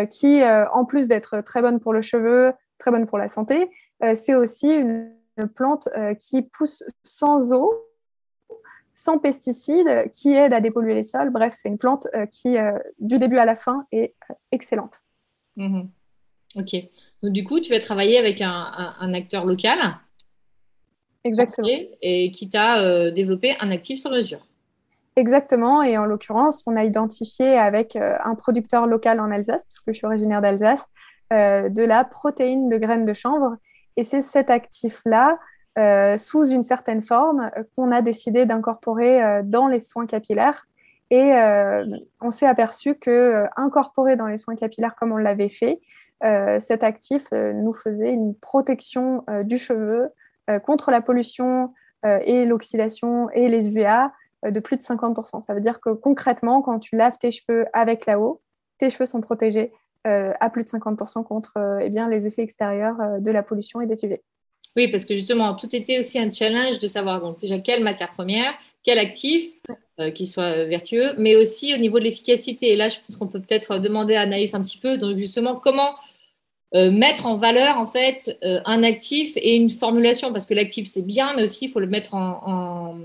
qui, 0.09 0.41
en 0.43 0.85
plus 0.85 1.07
d'être 1.07 1.41
très 1.41 1.61
bonne 1.61 1.79
pour 1.79 1.93
le 1.93 2.01
cheveu, 2.01 2.53
très 2.77 2.91
bonne 2.91 3.05
pour 3.05 3.17
la 3.17 3.29
santé, 3.29 3.69
euh, 4.03 4.15
c'est 4.15 4.35
aussi 4.35 4.69
une, 4.69 5.11
plante 5.53 5.89
euh, 5.97 6.13
qui 6.13 6.43
pousse 6.43 6.85
sans 7.03 7.51
eau, 7.51 7.73
sans 8.93 9.19
pesticides, 9.19 10.09
qui 10.13 10.31
aide 10.31 10.53
à 10.53 10.61
dépolluer 10.61 10.93
les 10.93 11.03
sols. 11.03 11.29
Bref, 11.29 11.53
c'est 11.57 11.67
une 11.67 11.77
plante 11.77 12.07
euh, 12.15 12.25
qui, 12.25 12.55
du 12.99 13.19
début 13.19 13.37
à 13.37 13.43
la 13.43 13.57
fin, 13.57 13.85
est 13.91 14.15
excellente. 14.53 14.93
Mhm. 15.57 15.89
Ok. 16.55 16.75
Donc, 17.23 17.33
du 17.33 17.43
coup, 17.43 17.59
tu 17.59 17.71
vas 17.71 17.79
travailler 17.79 18.17
avec 18.17 18.41
un, 18.41 19.13
acteur 19.13 19.45
local. 19.45 19.79
Exactement. 21.23 21.67
Et 22.01 22.31
qui 22.31 22.49
t'a 22.49 23.11
développé 23.11 23.55
un 23.59 23.71
actif 23.71 23.99
sur 23.99 24.11
mesure. 24.11 24.45
Exactement. 25.15 25.81
Et 25.81 25.97
en 25.97 26.05
l'occurrence, 26.05 26.63
on 26.67 26.75
a 26.75 26.83
identifié 26.83 27.57
avec 27.57 27.95
un 27.95 28.35
producteur 28.35 28.87
local 28.87 29.19
en 29.19 29.31
Alsace, 29.31 29.65
parce 29.65 29.79
que 29.79 29.93
je 29.93 29.97
suis 29.97 30.05
originaire 30.05 30.41
d'Alsace, 30.41 30.83
de 31.31 31.83
la 31.83 32.03
protéine 32.03 32.69
de 32.69 32.77
graines 32.77 33.05
de 33.05 33.13
chanvre 33.13 33.57
et 33.97 34.03
c'est 34.03 34.21
cet 34.21 34.49
actif-là, 34.49 35.39
euh, 35.77 36.17
sous 36.17 36.45
une 36.45 36.63
certaine 36.63 37.01
forme, 37.01 37.51
euh, 37.57 37.63
qu'on 37.75 37.91
a 37.91 38.01
décidé 38.01 38.45
d'incorporer 38.45 39.23
euh, 39.23 39.41
dans 39.43 39.67
les 39.67 39.81
soins 39.81 40.05
capillaires. 40.05 40.67
Et 41.11 41.33
on 42.19 42.31
s'est 42.31 42.47
aperçu 42.47 42.95
que 42.95 43.45
incorporé 43.57 44.15
dans 44.15 44.25
les 44.25 44.37
soins 44.37 44.55
capillaires 44.55 44.95
comme 44.95 45.11
on 45.11 45.17
l'avait 45.17 45.49
fait, 45.49 45.79
cet 46.59 46.83
actif 46.83 47.23
nous 47.31 47.73
faisait 47.73 48.11
une 48.11 48.35
protection 48.35 49.23
du 49.43 49.57
cheveu 49.57 50.09
contre 50.63 50.89
la 50.89 51.01
pollution 51.01 51.73
et 52.03 52.45
l'oxydation 52.45 53.29
et 53.31 53.47
les 53.47 53.67
UVA 53.67 54.11
de 54.43 54.59
plus 54.59 54.77
de 54.77 54.81
50%. 54.81 55.41
Ça 55.41 55.53
veut 55.53 55.61
dire 55.61 55.79
que 55.79 55.91
concrètement, 55.91 56.61
quand 56.61 56.79
tu 56.79 56.95
laves 56.95 57.17
tes 57.19 57.31
cheveux 57.31 57.65
avec 57.73 58.05
la 58.05 58.19
eau, 58.19 58.41
tes 58.77 58.89
cheveux 58.89 59.05
sont 59.05 59.21
protégés 59.21 59.71
euh, 60.05 60.33
à 60.39 60.51
plus 60.51 60.63
de 60.63 60.69
50% 60.69 61.23
contre 61.23 61.53
euh, 61.57 61.79
eh 61.81 61.89
bien, 61.89 62.07
les 62.07 62.27
effets 62.27 62.43
extérieurs 62.43 62.95
euh, 63.01 63.19
de 63.19 63.31
la 63.31 63.41
pollution 63.41 63.81
et 63.81 63.87
des 63.87 64.05
UV. 64.05 64.21
Oui, 64.75 64.87
parce 64.89 65.03
que 65.03 65.15
justement, 65.15 65.55
tout 65.55 65.73
était 65.75 65.97
aussi 65.97 66.19
un 66.19 66.29
challenge 66.29 66.77
de 66.77 66.87
savoir 66.87 67.21
donc, 67.21 67.39
déjà 67.39 67.57
quelle 67.57 67.83
matière 67.83 68.11
première, 68.11 68.53
quel 68.83 68.99
actif, 68.99 69.51
qui 70.13 70.27
soit 70.27 70.65
vertueux, 70.65 71.13
mais 71.17 71.37
aussi 71.37 71.73
au 71.73 71.77
niveau 71.77 71.99
de 71.99 72.03
l'efficacité. 72.03 72.73
Et 72.73 72.75
là, 72.75 72.89
je 72.89 72.99
pense 72.99 73.15
qu'on 73.15 73.27
peut 73.27 73.39
peut-être 73.39 73.79
demander 73.79 74.15
à 74.15 74.21
Anaïs 74.21 74.53
un 74.53 74.61
petit 74.61 74.77
peu, 74.77 74.97
donc 74.97 75.17
justement, 75.17 75.55
comment 75.55 75.95
mettre 76.73 77.25
en 77.25 77.37
valeur 77.37 77.77
en 77.77 77.85
fait 77.85 78.37
un 78.43 78.83
actif 78.83 79.33
et 79.37 79.55
une 79.55 79.69
formulation, 79.69 80.33
parce 80.33 80.45
que 80.45 80.53
l'actif 80.53 80.87
c'est 80.87 81.05
bien, 81.05 81.33
mais 81.35 81.43
aussi 81.43 81.65
il 81.65 81.71
faut 81.71 81.79
le 81.79 81.87
mettre 81.87 82.15
en, 82.15 82.95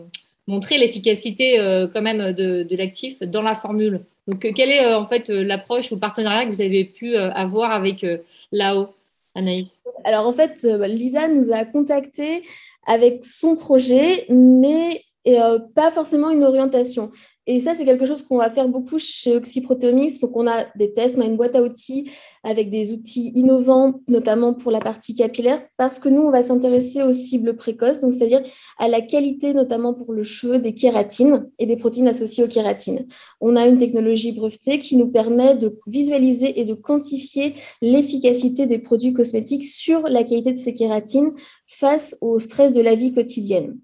montrer 0.49 0.79
l'efficacité 0.79 1.57
quand 1.95 2.03
même 2.03 2.33
de, 2.33 2.67
l'actif 2.77 3.21
dans 3.21 3.43
la 3.43 3.55
formule. 3.55 4.01
Donc, 4.31 4.45
euh, 4.45 4.53
quelle 4.55 4.71
est 4.71 4.85
euh, 4.85 4.99
en 4.99 5.07
fait 5.07 5.29
euh, 5.29 5.43
l'approche 5.43 5.91
ou 5.91 5.95
le 5.97 6.01
partenariat 6.01 6.45
que 6.45 6.51
vous 6.51 6.63
avez 6.63 6.85
pu 6.85 7.17
avoir 7.17 7.73
avec 7.73 8.07
LAO, 8.53 8.91
Anaïs? 9.35 9.81
Alors, 10.05 10.27
en 10.27 10.33
fait, 10.33 10.63
Lisa 10.63 11.29
nous 11.29 11.53
a 11.53 11.65
contactés 11.65 12.43
avec 12.87 13.25
son 13.25 13.57
projet, 13.57 14.27
mais 14.29 15.05
pas 15.75 15.91
forcément 15.91 16.31
une 16.31 16.45
orientation. 16.45 17.11
Et 17.53 17.59
ça, 17.59 17.75
c'est 17.75 17.85
quelque 17.85 18.07
chose 18.07 18.23
qu'on 18.23 18.37
va 18.37 18.49
faire 18.49 18.69
beaucoup 18.69 19.01
chez 19.01 19.35
Oxyproteomics. 19.35 20.21
Donc, 20.21 20.37
on 20.37 20.47
a 20.47 20.67
des 20.77 20.93
tests, 20.93 21.17
on 21.19 21.21
a 21.21 21.25
une 21.25 21.37
boîte 21.37 21.57
à 21.57 21.63
outils 21.65 22.09
avec 22.45 22.71
des 22.71 22.93
outils 22.93 23.33
innovants, 23.35 24.03
notamment 24.07 24.55
pour 24.55 24.71
la 24.71 24.79
partie 24.79 25.17
capillaire, 25.17 25.61
parce 25.77 25.99
que 25.99 26.09
nous, 26.09 26.23
on 26.23 26.31
va 26.31 26.43
s'intéresser 26.43 27.03
aux 27.03 27.13
cibles 27.13 27.57
précoces, 27.57 27.99
donc 27.99 28.13
c'est-à-dire 28.13 28.41
à 28.79 28.87
la 28.87 29.01
qualité, 29.01 29.53
notamment 29.53 29.95
pour 29.95 30.13
le 30.13 30.23
cheveu, 30.23 30.61
des 30.61 30.75
kératines 30.75 31.51
et 31.59 31.67
des 31.67 31.75
protéines 31.75 32.07
associées 32.07 32.45
aux 32.45 32.49
kératines. 32.49 33.09
On 33.41 33.57
a 33.57 33.67
une 33.67 33.79
technologie 33.79 34.31
brevetée 34.31 34.79
qui 34.79 34.97
nous 34.97 35.09
permet 35.09 35.57
de 35.57 35.77
visualiser 35.89 36.61
et 36.61 36.65
de 36.65 36.75
quantifier 36.75 37.55
l'efficacité 37.83 38.67
des 38.67 38.79
produits 38.79 39.13
cosmétiques 39.13 39.65
sur 39.65 40.03
la 40.03 40.23
qualité 40.23 40.53
de 40.53 40.59
ces 40.59 40.73
kératines 40.73 41.33
face 41.67 42.17
au 42.21 42.39
stress 42.39 42.71
de 42.71 42.81
la 42.81 42.95
vie 42.95 43.13
quotidienne. 43.13 43.77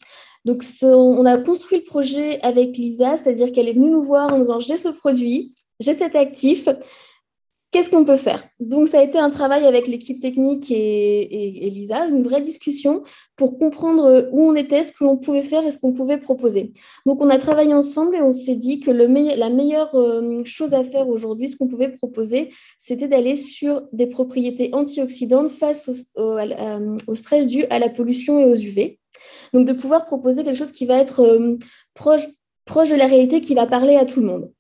Donc, 0.47 0.63
on 0.81 1.27
a 1.27 1.39
construit 1.39 1.79
le 1.79 1.85
projet 1.85 2.41
avec 2.43 2.77
Lisa, 2.77 3.17
c'est-à-dire 3.17 3.51
qu'elle 3.51 3.69
est 3.69 3.73
venue 3.73 3.91
nous 3.91 4.03
voir 4.03 4.33
en 4.33 4.39
disant 4.39 4.61
j'ai 4.61 4.77
ce 4.77 4.91
produit, 4.91 5.53
j'ai 5.81 5.93
cet 5.93 6.15
actif, 6.15 6.69
qu'est-ce 7.73 7.91
qu'on 7.91 8.05
peut 8.05 8.17
faire? 8.17 8.45
Donc, 8.61 8.87
ça 8.87 9.01
a 9.01 9.03
été 9.03 9.19
un 9.19 9.29
travail 9.29 9.65
avec 9.65 9.89
l'équipe 9.89 10.21
technique 10.21 10.71
et, 10.71 11.69
Lisa, 11.69 12.07
une 12.07 12.23
vraie 12.23 12.43
discussion 12.43 13.03
pour 13.35 13.59
comprendre 13.59 14.29
où 14.31 14.49
on 14.49 14.55
était, 14.55 14.85
ce 14.85 14.93
que 14.93 15.03
l'on 15.03 15.17
pouvait 15.17 15.43
faire 15.43 15.67
et 15.67 15.73
ce 15.73 15.79
qu'on 15.79 15.93
pouvait 15.93 16.19
proposer. 16.19 16.73
Donc, 17.07 17.21
on 17.21 17.29
a 17.29 17.39
travaillé 17.39 17.75
ensemble 17.75 18.15
et 18.15 18.23
on 18.23 18.31
s'est 18.31 18.55
dit 18.55 18.79
que 18.79 18.93
la 18.93 19.51
meilleure 19.51 19.97
euh, 19.97 20.45
chose 20.45 20.75
à 20.75 20.85
faire 20.85 21.09
aujourd'hui, 21.09 21.49
ce 21.49 21.57
qu'on 21.57 21.67
pouvait 21.67 21.89
proposer, 21.89 22.51
c'était 22.79 23.09
d'aller 23.09 23.35
sur 23.35 23.83
des 23.93 24.07
propriétés 24.07 24.71
antioxydantes 24.73 25.51
face 25.51 25.91
au 26.17 27.15
stress 27.17 27.49
dû 27.49 27.65
à 27.65 27.81
la 27.81 27.89
pollution 27.89 28.39
et 28.39 28.45
aux 28.45 28.55
UV. 28.55 29.01
Donc 29.53 29.67
de 29.67 29.73
pouvoir 29.73 30.05
proposer 30.07 30.45
quelque 30.45 30.59
chose 30.59 30.73
qui 30.73 30.87
va 30.87 30.99
être 30.99 31.21
euh, 31.21 31.57
proche, 31.95 32.27
proche 32.65 32.91
de 32.91 32.97
la 32.97 33.07
réalité, 33.07 33.41
qui 33.41 33.55
va 33.55 33.67
parler 33.67 33.97
à 33.97 34.05
tout 34.05 34.21
le 34.21 34.27
monde. 34.27 34.53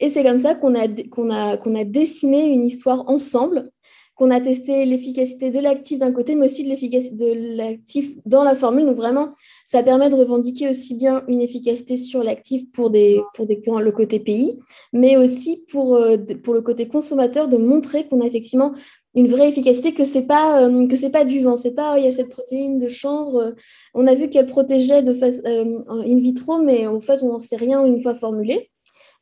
Et 0.00 0.08
c'est 0.08 0.24
comme 0.24 0.40
ça 0.40 0.54
qu'on 0.54 0.74
a, 0.74 0.88
qu'on 1.10 1.30
a, 1.30 1.56
qu'on 1.56 1.74
a 1.74 1.84
dessiné 1.84 2.44
une 2.44 2.64
histoire 2.64 3.08
ensemble, 3.08 3.70
qu'on 4.16 4.30
a 4.30 4.40
testé 4.40 4.84
l'efficacité 4.84 5.50
de 5.50 5.58
l'actif 5.58 5.98
d'un 5.98 6.12
côté, 6.12 6.34
mais 6.34 6.46
aussi 6.46 6.64
de 6.64 6.68
l'efficacité 6.68 7.14
de 7.14 7.56
l'actif 7.56 8.16
dans 8.24 8.44
la 8.44 8.54
formule. 8.54 8.86
Donc 8.86 8.96
vraiment, 8.96 9.30
ça 9.66 9.82
permet 9.82 10.08
de 10.08 10.14
revendiquer 10.14 10.68
aussi 10.68 10.94
bien 10.94 11.24
une 11.26 11.40
efficacité 11.40 11.96
sur 11.96 12.22
l'actif 12.22 12.70
pour, 12.72 12.90
des, 12.90 13.20
pour 13.34 13.46
des, 13.46 13.60
le 13.66 13.92
côté 13.92 14.20
pays, 14.20 14.56
mais 14.92 15.16
aussi 15.16 15.64
pour, 15.68 15.96
euh, 15.96 16.16
pour 16.42 16.54
le 16.54 16.62
côté 16.62 16.86
consommateur, 16.86 17.48
de 17.48 17.56
montrer 17.56 18.06
qu'on 18.06 18.20
a 18.20 18.26
effectivement 18.26 18.72
une 19.14 19.28
vraie 19.28 19.48
efficacité, 19.48 19.94
que 19.94 20.04
c'est 20.04 20.26
pas 20.26 20.62
euh, 20.62 20.86
que 20.88 20.96
c'est 20.96 21.10
pas 21.10 21.24
du 21.24 21.40
vent, 21.40 21.56
c'est 21.56 21.74
pas 21.74 21.94
oh, 21.94 21.96
il 21.98 22.04
y 22.04 22.08
a 22.08 22.12
cette 22.12 22.30
protéine 22.30 22.78
de 22.78 22.88
chanvre. 22.88 23.36
Euh, 23.38 23.52
on 23.94 24.06
a 24.06 24.14
vu 24.14 24.28
qu'elle 24.28 24.46
protégeait 24.46 25.02
de 25.02 25.12
face 25.12 25.40
euh, 25.46 25.78
in 25.88 26.16
vitro, 26.16 26.58
mais 26.58 26.86
en 26.86 27.00
fait 27.00 27.22
on 27.22 27.28
n'en 27.28 27.38
sait 27.38 27.56
rien 27.56 27.84
une 27.84 28.00
fois 28.00 28.14
formulée. 28.14 28.70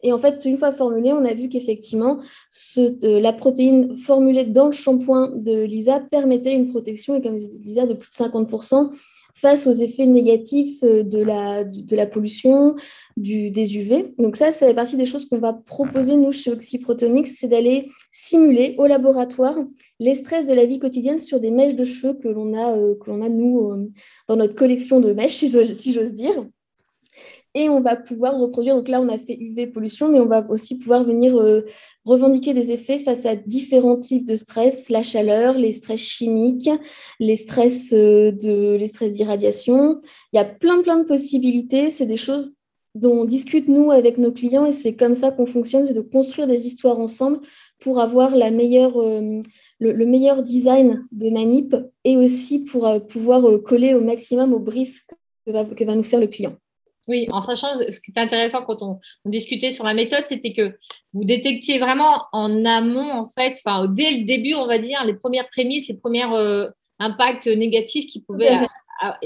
Et 0.05 0.13
en 0.13 0.19
fait, 0.19 0.45
une 0.47 0.59
fois 0.59 0.73
formulée, 0.73 1.13
on 1.13 1.25
a 1.25 1.33
vu 1.33 1.49
qu'effectivement, 1.49 2.19
la 3.03 3.33
protéine 3.33 3.95
formulée 3.95 4.47
dans 4.47 4.67
le 4.67 4.73
shampoing 4.73 5.31
de 5.37 5.63
Lisa 5.63 6.01
permettait 6.01 6.53
une 6.53 6.67
protection, 6.67 7.15
et 7.15 7.23
comme 7.23 7.39
je 7.39 7.47
disais, 7.47 7.87
de 7.87 7.95
plus 7.95 8.11
de 8.11 8.15
50% 8.15 8.91
face 9.35 9.67
aux 9.67 9.73
effets 9.73 10.07
négatifs 10.07 10.83
euh, 10.83 11.03
de 11.03 11.23
la, 11.23 11.65
de 11.65 11.97
la 11.97 12.07
pollution, 12.07 12.77
du, 13.17 13.51
des 13.51 13.77
UV. 13.77 14.15
Donc 14.19 14.37
ça, 14.37 14.53
c'est 14.53 14.75
partie 14.75 14.97
des 14.97 15.07
choses 15.07 15.27
qu'on 15.27 15.39
va 15.39 15.53
proposer, 15.53 16.17
nous, 16.17 16.33
chez 16.33 16.51
Oxyprotomics, 16.51 17.27
c'est 17.27 17.49
d'aller 17.49 17.91
simuler 18.11 18.75
au 18.79 18.87
laboratoire 18.87 19.57
les 20.01 20.15
stress 20.15 20.47
de 20.47 20.55
la 20.55 20.67
vie 20.67 20.79
quotidienne 20.79 21.19
sur 21.19 21.41
des 21.41 21.51
mèches 21.51 21.75
de 21.75 21.85
cheveux 21.85 22.15
que 22.15 22.29
l'on 22.29 22.55
a, 22.55 22.77
euh, 22.77 22.95
a 23.07 23.29
nous, 23.29 23.71
euh, 23.71 23.91
dans 24.29 24.37
notre 24.37 24.55
collection 24.55 25.01
de 25.01 25.13
mèches, 25.13 25.37
si 25.37 25.93
j'ose 25.93 26.13
dire. 26.13 26.47
Et 27.55 27.69
on 27.69 27.81
va 27.81 27.97
pouvoir 27.97 28.39
reproduire. 28.39 28.77
Donc 28.77 28.89
là, 28.89 29.01
on 29.01 29.09
a 29.09 29.19
fait 29.19 29.37
UV 29.39 29.67
pollution, 29.67 30.11
mais 30.11 30.21
on 30.21 30.27
va 30.27 30.49
aussi 30.51 30.79
pouvoir 30.79 31.05
venir 31.05 31.37
euh, 31.39 31.67
revendiquer 32.05 32.55
des 32.55 32.73
effets 32.73 32.99
face 32.99 33.27
à 33.27 33.37
différents 33.37 33.99
types 33.99 34.27
de 34.27 34.37
stress, 34.37 34.89
la 34.89 35.03
chaleur, 35.03 35.59
les 35.59 35.73
stress 35.73 36.01
chimiques, 36.01 36.71
les 37.21 37.37
stress 37.37 37.93
euh, 37.93 38.33
les 38.43 38.87
stress 38.87 39.13
d'irradiation. 39.13 40.01
Il 40.33 40.37
y 40.37 40.41
a 40.41 40.45
plein 40.45 40.83
plein 40.83 40.99
de 40.99 41.05
possibilités. 41.05 41.91
C'est 41.91 42.07
des 42.07 42.17
choses 42.17 42.57
dont 42.95 43.21
on 43.21 43.25
discute 43.25 43.69
nous 43.69 43.91
avec 43.91 44.19
nos 44.19 44.33
clients 44.33 44.67
et 44.67 44.73
c'est 44.73 44.95
comme 44.95 45.15
ça 45.15 45.31
qu'on 45.31 45.47
fonctionne, 45.47 45.85
c'est 45.85 45.95
de 45.95 46.03
construire 46.03 46.47
des 46.47 46.67
histoires 46.67 46.99
ensemble 46.99 47.41
pour 47.81 48.01
avoir 48.01 48.35
euh, 48.35 49.41
le, 49.79 50.07
meilleur 50.07 50.43
design 50.43 51.07
de 51.11 51.31
manip 51.31 51.75
et 52.05 52.17
aussi 52.17 52.65
pour 52.65 52.89
pouvoir 53.07 53.45
coller 53.63 53.95
au 53.95 54.01
maximum 54.01 54.53
au 54.53 54.59
brief 54.59 55.07
que 55.47 55.53
va 55.85 55.95
nous 55.95 56.03
faire 56.03 56.21
le 56.21 56.27
client. 56.27 56.57
Oui, 57.09 57.27
en 57.33 57.43
sachant 57.43 57.79
ce 57.91 57.99
qui 58.01 58.13
est 58.15 58.21
intéressant 58.21 58.63
quand 58.63 58.83
on, 58.83 59.01
discutait 59.25 59.73
sur 59.73 59.85
la 59.85 59.95
méthode, 59.95 60.23
c'était 60.23 60.53
que 60.53 60.77
vous 61.13 61.25
détectiez 61.25 61.79
vraiment 61.79 62.25
en 62.33 62.65
amont, 62.65 63.11
en 63.11 63.27
fait, 63.27 63.59
enfin, 63.65 63.89
dès 63.89 64.11
le 64.13 64.25
début, 64.25 64.55
on 64.55 64.67
va 64.67 64.79
dire, 64.79 65.05
les 65.05 65.15
premières 65.15 65.49
prémices, 65.49 65.89
les 65.89 65.97
premiers 65.97 66.27
euh, 66.33 66.71
impacts 67.01 67.49
négatifs 67.49 68.07
qui 68.07 68.23
pouvaient 68.23 68.59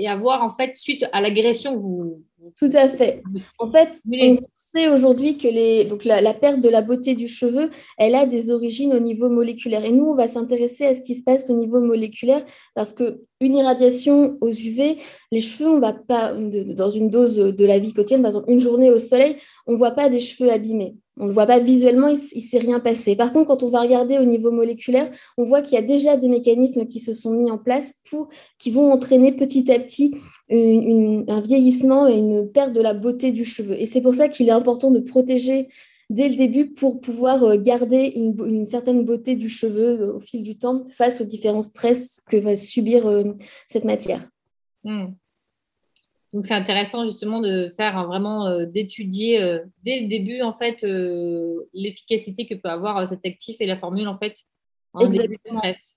avoir, 0.07 0.43
en 0.43 0.51
fait, 0.51 0.75
suite 0.75 1.05
à 1.13 1.21
l'agression 1.21 1.75
que 1.75 1.81
vous, 1.81 2.25
tout 2.55 2.71
à 2.75 2.89
fait. 2.89 3.23
En 3.59 3.71
fait, 3.71 4.01
on 4.11 4.37
sait 4.55 4.89
aujourd'hui 4.89 5.39
que 5.39 5.49
les, 5.49 5.85
donc 5.85 6.05
la, 6.05 6.35
perte 6.35 6.61
de 6.61 6.69
la 6.69 6.83
beauté 6.83 7.15
du 7.15 7.29
cheveu, 7.29 7.71
elle 7.99 8.15
a 8.15 8.27
des 8.27 8.51
origines 8.51 8.93
au 8.93 9.01
niveau 9.01 9.29
moléculaire. 9.29 9.85
Et 9.85 9.93
nous, 9.93 10.05
on 10.05 10.15
va 10.15 10.29
s'intéresser 10.29 10.87
à 10.87 10.95
ce 10.95 11.01
qui 11.01 11.15
se 11.15 11.25
passe 11.25 11.51
au 11.51 11.57
niveau 11.57 11.81
moléculaire 11.81 12.45
parce 12.75 12.93
que 12.93 13.23
une 13.41 13.57
irradiation 13.57 14.39
aux 14.41 14.53
UV, 14.53 14.99
les 15.33 15.41
cheveux, 15.41 15.69
on 15.69 15.81
va 15.81 15.93
pas, 15.93 16.33
dans 16.33 16.91
une 16.91 17.11
dose 17.11 17.37
de 17.37 17.65
la 17.65 17.79
vie 17.79 17.93
quotidienne, 17.93 18.23
par 18.23 18.31
exemple 18.31 18.51
une 18.51 18.61
journée 18.61 18.91
au 18.91 18.99
soleil, 18.99 19.37
on 19.67 19.73
ne 19.73 19.77
voit 19.77 19.93
pas 19.93 20.09
des 20.09 20.21
cheveux 20.21 20.51
abîmés. 20.51 20.97
On 21.19 21.25
ne 21.25 21.29
le 21.29 21.35
voit 21.35 21.47
pas 21.47 21.59
visuellement, 21.59 22.09
il 22.09 22.15
ne 22.15 22.41
s'est 22.41 22.59
rien 22.59 22.79
passé. 22.79 23.17
Par 23.17 23.33
contre, 23.33 23.49
quand 23.49 23.63
on 23.63 23.71
va 23.71 23.81
regarder 23.81 24.19
au 24.19 24.25
niveau 24.25 24.51
moléculaire, 24.51 25.11
on 25.39 25.45
voit 25.45 25.63
qu'il 25.63 25.75
y 25.75 25.79
a 25.79 25.83
déjà 25.83 26.17
des 26.17 26.29
mécanismes 26.29 26.87
qui 26.87 27.01
se 27.01 27.15
sont 27.15 27.33
mis 27.33 27.51
en 27.51 27.57
place 27.57 27.95
qui 28.59 28.71
vont 28.71 28.93
entraîner 28.93 29.33
petit 29.33 29.71
à 29.73 29.79
petit 29.79 30.15
un 30.51 31.41
vieillissement 31.41 32.07
et 32.07 32.19
une 32.19 32.51
perte 32.51 32.73
de 32.73 32.83
la 32.83 32.93
beauté 32.93 33.33
du 33.33 33.45
cheveu. 33.45 33.81
Et 33.81 33.87
c'est 33.87 34.03
pour 34.03 34.15
ça 34.15 34.29
qu'il 34.29 34.49
est 34.49 34.53
important 34.53 34.91
de 34.91 35.01
protéger 35.01 35.69
dès 36.11 36.29
le 36.29 36.37
début 36.37 36.73
pour 36.73 37.01
pouvoir 37.01 37.43
euh, 37.43 37.57
garder 37.57 38.13
une, 38.15 38.65
certaine 38.65 39.05
beauté 39.05 39.35
du 39.35 39.49
cheveu 39.49 40.01
euh, 40.01 40.13
au 40.15 40.21
fil 40.21 40.43
du 40.43 40.57
temps 40.57 40.85
face 40.87 41.21
aux 41.21 41.25
différents 41.25 41.63
stress 41.63 42.23
que 42.31 42.37
va 42.37 42.57
subir 42.57 43.07
euh, 43.07 43.35
cette 43.69 43.85
matière. 43.85 44.29
Hmm. 44.85 45.07
Donc 46.37 46.45
c'est 46.45 46.55
intéressant 46.55 47.07
justement 47.07 47.41
de 47.41 47.73
faire 47.77 48.07
vraiment 48.07 48.65
d'étudier 48.67 49.41
dès 49.83 50.01
le 50.01 50.07
début 50.07 50.43
en 50.43 50.53
fait 50.53 50.85
l'efficacité 51.73 52.45
que 52.45 52.55
peut 52.55 52.69
avoir 52.69 53.09
cet 53.09 53.25
actif 53.25 53.57
et 53.59 53.67
la 53.67 53.79
formule 53.79 54.07
en 54.07 54.19
fait 54.19 54.45
en 54.93 55.09
début 55.09 55.39
de 55.43 55.51
stress. 55.51 55.97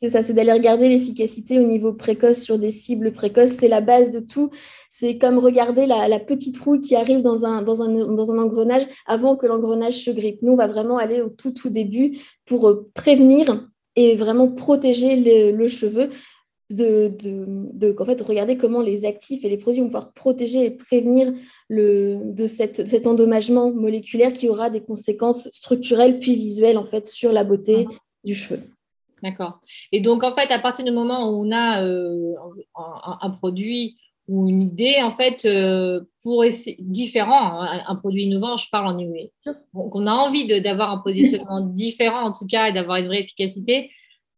C'est 0.00 0.08
ça, 0.08 0.22
c'est 0.22 0.32
d'aller 0.32 0.52
regarder 0.52 0.88
l'efficacité 0.88 1.58
au 1.58 1.64
niveau 1.64 1.92
précoce 1.92 2.40
sur 2.40 2.58
des 2.58 2.70
cibles 2.70 3.12
précoces. 3.12 3.50
C'est 3.50 3.68
la 3.68 3.82
base 3.82 4.08
de 4.08 4.20
tout. 4.20 4.50
C'est 4.88 5.18
comme 5.18 5.38
regarder 5.38 5.84
la, 5.84 6.18
petite 6.18 6.56
roue 6.56 6.80
qui 6.80 6.96
arrive 6.96 7.20
dans 7.20 7.44
un, 7.44 7.60
dans 7.60 7.82
un, 7.82 8.38
engrenage 8.38 8.86
avant 9.06 9.36
que 9.36 9.44
l'engrenage 9.44 10.02
se 10.02 10.10
grippe. 10.10 10.40
Nous, 10.40 10.52
on 10.52 10.56
va 10.56 10.68
vraiment 10.68 10.96
aller 10.96 11.20
au 11.20 11.28
tout, 11.28 11.50
tout 11.50 11.68
début 11.68 12.18
pour 12.46 12.66
euh, 12.66 12.90
prévenir 12.94 13.68
et 13.94 14.16
vraiment 14.16 14.48
protéger 14.48 15.52
le, 15.52 15.68
cheveu. 15.68 16.08
De, 16.70 17.12
de, 17.18 17.96
en 17.98 18.04
fait, 18.04 18.20
regarder 18.22 18.56
comment 18.56 18.80
les 18.80 19.04
actifs 19.04 19.44
et 19.44 19.48
les 19.48 19.56
produits 19.56 19.80
vont 19.80 19.88
pouvoir 19.88 20.12
protéger 20.12 20.66
et 20.66 20.70
prévenir 20.70 21.34
le, 21.68 22.20
de 22.22 22.46
cette, 22.46 22.86
cet 22.86 23.08
endommagement 23.08 23.72
moléculaire 23.72 24.32
qui 24.32 24.48
aura 24.48 24.70
des 24.70 24.80
conséquences 24.80 25.48
structurelles 25.50 26.20
puis 26.20 26.36
visuelles 26.36 26.78
en 26.78 26.86
fait 26.86 27.08
sur 27.08 27.32
la 27.32 27.42
beauté 27.42 27.86
ah. 27.88 27.94
du 28.22 28.36
cheveu. 28.36 28.60
D'accord. 29.22 29.60
Et 29.92 30.00
donc, 30.00 30.24
en 30.24 30.32
fait, 30.32 30.50
à 30.50 30.58
partir 30.58 30.84
du 30.84 30.92
moment 30.92 31.28
où 31.28 31.46
on 31.46 31.52
a 31.52 31.84
euh, 31.84 32.34
un, 32.76 33.30
produit 33.30 33.98
ou 34.28 34.48
une 34.48 34.62
idée, 34.62 34.96
en 35.02 35.10
fait, 35.10 35.44
euh, 35.44 36.00
pour 36.22 36.44
essayer, 36.44 36.76
différent, 36.80 37.60
hein, 37.60 37.80
un, 37.86 37.96
produit 37.96 38.24
innovant, 38.24 38.56
je 38.56 38.68
parle 38.70 38.86
en 38.86 38.98
anglais. 38.98 39.32
Donc, 39.74 39.94
on 39.94 40.06
a 40.06 40.12
envie 40.12 40.46
d'avoir 40.60 40.90
un 40.90 40.98
positionnement 40.98 41.60
différent, 41.60 42.22
en 42.22 42.32
tout 42.32 42.46
cas, 42.46 42.68
et 42.68 42.72
d'avoir 42.72 42.96
une 42.98 43.06
vraie 43.06 43.20
efficacité, 43.20 43.90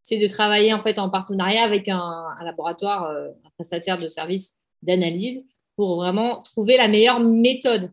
c'est 0.03 0.19
de 0.19 0.27
travailler, 0.27 0.73
en 0.73 0.83
fait, 0.83 0.99
en 0.99 1.11
partenariat 1.11 1.63
avec 1.63 1.89
un, 1.89 2.35
laboratoire, 2.45 3.05
euh, 3.07 3.29
un 3.45 3.51
prestataire 3.57 3.99
de 3.99 4.09
services 4.09 4.57
d'analyse 4.83 5.45
pour 5.77 5.97
vraiment 5.97 6.43
trouver 6.43 6.77
la 6.77 6.89
meilleure 6.89 7.21
méthode. 7.21 7.93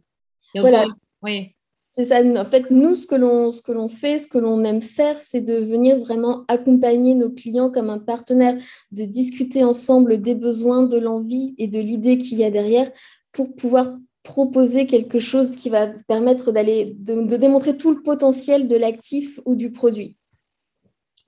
voilà. 0.56 0.86
oui. 1.22 1.56
C'est 1.92 2.06
ça. 2.06 2.22
En 2.24 2.46
fait, 2.46 2.70
nous, 2.70 2.94
ce 2.94 3.08
que 3.08 3.16
l'on, 3.16 3.52
ce 3.52 3.64
que 3.64 3.72
l'on 3.72 3.90
fait, 3.90 4.20
ce 4.20 4.28
que 4.28 4.38
l'on 4.38 4.64
aime 4.64 4.82
faire, 4.82 5.18
c'est 5.18 5.42
de 5.42 5.56
venir 5.56 5.98
vraiment 5.98 6.46
accompagner 6.48 7.16
nos 7.16 7.32
clients 7.32 7.72
comme 7.72 7.90
un 7.90 7.98
partenaire, 7.98 8.56
de 8.92 9.06
discuter 9.06 9.64
ensemble 9.64 10.22
des 10.22 10.36
besoins, 10.36 10.84
de 10.84 10.98
l'envie 10.98 11.56
et 11.58 11.68
de 11.68 11.80
l'idée 11.80 12.20
qu'il 12.20 12.38
y 12.38 12.44
a 12.44 12.52
derrière 12.52 12.92
pour 13.32 13.56
pouvoir 13.56 13.98
proposer 14.22 14.86
quelque 14.86 15.18
chose 15.18 15.50
qui 15.50 15.70
va 15.70 15.88
permettre 15.88 16.52
d'aller 16.52 16.96
de, 17.00 17.36
démontrer 17.36 17.76
tout 17.76 17.92
le 17.92 18.04
potentiel 18.04 18.68
de 18.68 18.76
l'actif 18.76 19.40
ou 19.46 19.56
du 19.56 19.72
produit. 19.72 20.16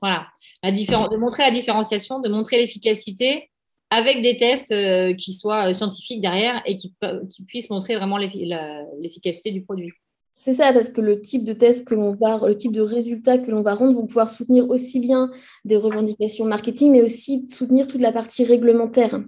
Voilà, 0.01 0.27
de 0.63 1.17
montrer 1.17 1.43
la 1.43 1.51
différenciation, 1.51 2.19
de 2.19 2.29
montrer 2.29 2.57
l'efficacité 2.57 3.49
avec 3.91 4.21
des 4.21 4.37
tests 4.37 4.71
euh, 4.71 5.13
qui 5.13 5.33
soient 5.33 5.69
euh, 5.69 5.73
scientifiques 5.73 6.21
derrière 6.21 6.61
et 6.65 6.75
qui, 6.75 6.93
qui 7.29 7.43
puissent 7.43 7.69
montrer 7.69 7.95
vraiment 7.97 8.17
l'efficacité 8.17 9.51
du 9.51 9.61
produit. 9.61 9.91
C'est 10.31 10.53
ça, 10.53 10.71
parce 10.71 10.89
que 10.89 11.01
le 11.01 11.21
type 11.21 11.43
de 11.43 11.51
test 11.51 11.85
que 11.85 11.93
l'on 11.93 12.15
va, 12.15 12.39
le 12.47 12.55
type 12.55 12.71
de 12.71 12.81
résultats 12.81 13.37
que 13.37 13.51
l'on 13.51 13.61
va 13.61 13.75
rendre 13.75 13.93
vont 13.93 14.07
pouvoir 14.07 14.29
soutenir 14.29 14.69
aussi 14.69 15.01
bien 15.01 15.29
des 15.65 15.75
revendications 15.75 16.45
marketing, 16.45 16.93
mais 16.93 17.01
aussi 17.01 17.47
soutenir 17.49 17.85
toute 17.85 17.99
la 17.99 18.13
partie 18.13 18.45
réglementaire 18.45 19.21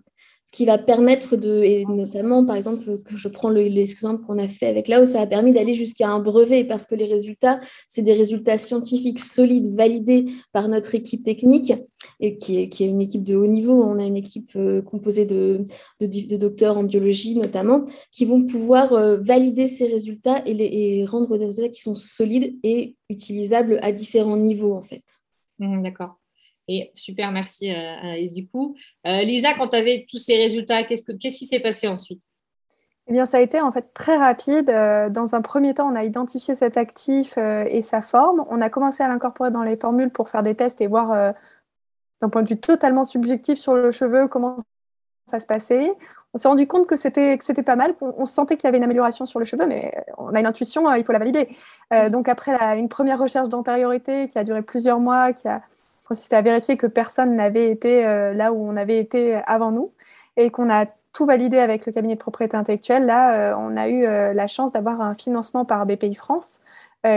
qui 0.54 0.66
va 0.66 0.78
permettre 0.78 1.36
de, 1.36 1.64
et 1.64 1.84
notamment 1.86 2.46
par 2.46 2.56
exemple, 2.56 3.00
que 3.04 3.18
je 3.18 3.28
prends 3.28 3.50
l'exemple 3.50 4.24
qu'on 4.24 4.38
a 4.38 4.48
fait 4.48 4.68
avec 4.68 4.88
Lao, 4.88 5.04
ça 5.04 5.22
a 5.22 5.26
permis 5.26 5.52
d'aller 5.52 5.74
jusqu'à 5.74 6.10
un 6.10 6.20
brevet 6.20 6.64
parce 6.64 6.86
que 6.86 6.94
les 6.94 7.06
résultats, 7.06 7.60
c'est 7.90 8.04
des 8.04 8.14
résultats 8.14 8.60
scientifiques 8.60 9.20
solides, 9.20 9.76
validés 9.76 10.28
par 10.52 10.68
notre 10.68 10.94
équipe 10.94 11.24
technique, 11.24 11.74
et 12.20 12.38
qui 12.38 12.60
est, 12.60 12.70
qui 12.70 12.84
est 12.84 12.88
une 12.88 13.02
équipe 13.02 13.24
de 13.24 13.36
haut 13.36 13.48
niveau. 13.48 13.84
On 13.84 13.98
a 13.98 14.06
une 14.06 14.16
équipe 14.16 14.52
euh, 14.56 14.84
composée 14.84 15.26
de, 15.26 15.66
de, 16.00 16.38
docteurs 16.38 16.78
en 16.78 16.84
biologie 16.84 17.36
notamment, 17.36 17.84
qui 18.12 18.26
vont 18.26 18.46
pouvoir 18.46 18.94
euh, 18.94 19.18
valider 19.18 19.68
ces 19.68 19.88
résultats 19.88 20.44
et, 20.46 20.54
les, 20.54 21.04
rendre 21.06 21.36
des 21.40 21.46
résultats 21.46 21.70
qui 21.70 21.82
sont 21.82 21.96
solides 21.96 22.60
et 22.62 22.96
utilisables 23.10 23.80
à 23.82 23.92
différents 23.92 24.38
niveaux 24.38 24.76
en 24.76 24.84
fait. 24.84 25.04
Mmh, 25.58 25.82
d'accord. 25.82 26.20
Et 26.68 26.92
super, 26.94 27.32
merci 27.32 27.72
euh, 27.72 27.98
Anaïs 28.02 28.32
du 28.32 28.48
coup. 28.48 28.76
Euh, 29.06 29.22
Lisa, 29.24 29.54
quand 29.54 29.70
tu 29.70 29.76
avais 29.76 30.06
tous 30.10 30.18
ces 30.18 30.38
résultats, 30.38 30.84
qu'est-ce, 30.84 31.04
qui 31.04 31.46
s'est 31.46 31.60
passé 31.60 31.88
ensuite? 31.88 32.24
Eh 33.08 33.12
bien, 33.12 33.26
ça 33.26 33.38
a 33.38 33.42
été 33.42 33.60
en 33.60 33.72
fait 33.72 33.94
très 33.94 34.16
rapide. 34.16 34.70
Euh, 34.70 35.10
dans 35.10 35.36
un 35.36 35.42
premier 35.42 35.74
temps, 35.74 35.92
on 35.92 35.96
a 35.96 36.06
identifié 36.06 36.56
cet 36.56 36.78
actif 36.78 37.38
et 37.38 37.82
sa 37.82 38.02
forme. 38.02 38.46
On 38.50 38.62
a 38.62 38.70
commencé 38.70 39.04
à 39.04 39.10
l'incorporer 39.10 39.52
dans 39.52 39.64
les 39.64 39.76
formules 39.76 40.10
pour 40.10 40.30
faire 40.30 40.44
des 40.44 40.56
tests 40.56 40.80
et 40.80 40.88
voir 40.88 41.34
d'un 42.22 42.30
point 42.30 42.44
de 42.44 42.48
vue 42.48 42.60
totalement 42.60 43.04
subjectif 43.04 43.60
sur 43.60 43.76
le 43.76 43.92
cheveu 43.92 44.28
comment 44.30 44.58
ça 45.30 45.42
se 45.42 45.46
passait. 45.46 45.92
On 46.34 46.38
s'est 46.38 46.48
rendu 46.48 46.66
compte 46.66 46.88
que 46.88 46.96
c'était, 46.96 47.38
pas 47.66 47.76
mal. 47.76 47.94
On, 48.00 48.26
sentait 48.26 48.56
qu'il 48.56 48.64
y 48.64 48.70
avait 48.70 48.78
une 48.78 48.84
amélioration 48.86 49.26
sur 49.26 49.38
le 49.38 49.46
cheveu, 49.46 49.68
mais 49.68 49.94
on 50.18 50.34
a 50.34 50.40
une 50.40 50.46
intuition, 50.46 50.92
il 50.96 51.04
faut 51.04 51.12
la 51.12 51.20
valider. 51.20 51.50
donc 52.10 52.30
après 52.30 52.80
une 52.80 52.88
première 52.88 53.20
recherche 53.20 53.50
d'antériorité 53.50 54.30
qui 54.30 54.40
a 54.40 54.46
duré 54.46 54.62
plusieurs 54.62 55.02
mois, 55.02 55.34
qui 55.34 55.50
a 55.50 55.62
consistait 56.14 56.36
à 56.36 56.42
vérifier 56.44 56.78
que 56.78 56.86
personne 56.86 57.36
n'avait 57.36 57.72
été 57.72 58.06
euh, 58.06 58.34
là 58.34 58.54
où 58.54 58.70
on 58.70 58.78
avait 58.78 59.00
été 59.00 59.36
avant 59.48 59.72
nous 59.72 59.92
et 60.38 60.52
qu'on 60.52 60.70
a 60.70 60.86
tout 61.12 61.26
validé 61.26 61.58
avec 61.58 61.88
le 61.88 61.92
cabinet 61.92 62.14
de 62.14 62.20
propriété 62.20 62.56
intellectuelle. 62.56 63.08
Là, 63.08 63.52
euh, 63.52 63.56
on 63.58 63.76
a 63.78 63.88
eu 63.90 64.06
euh, 64.06 64.34
la 64.34 64.46
chance 64.46 64.72
d'avoir 64.72 65.02
un 65.02 65.16
financement 65.16 65.66
par 65.66 65.86
BPI 65.86 66.16
France 66.16 66.60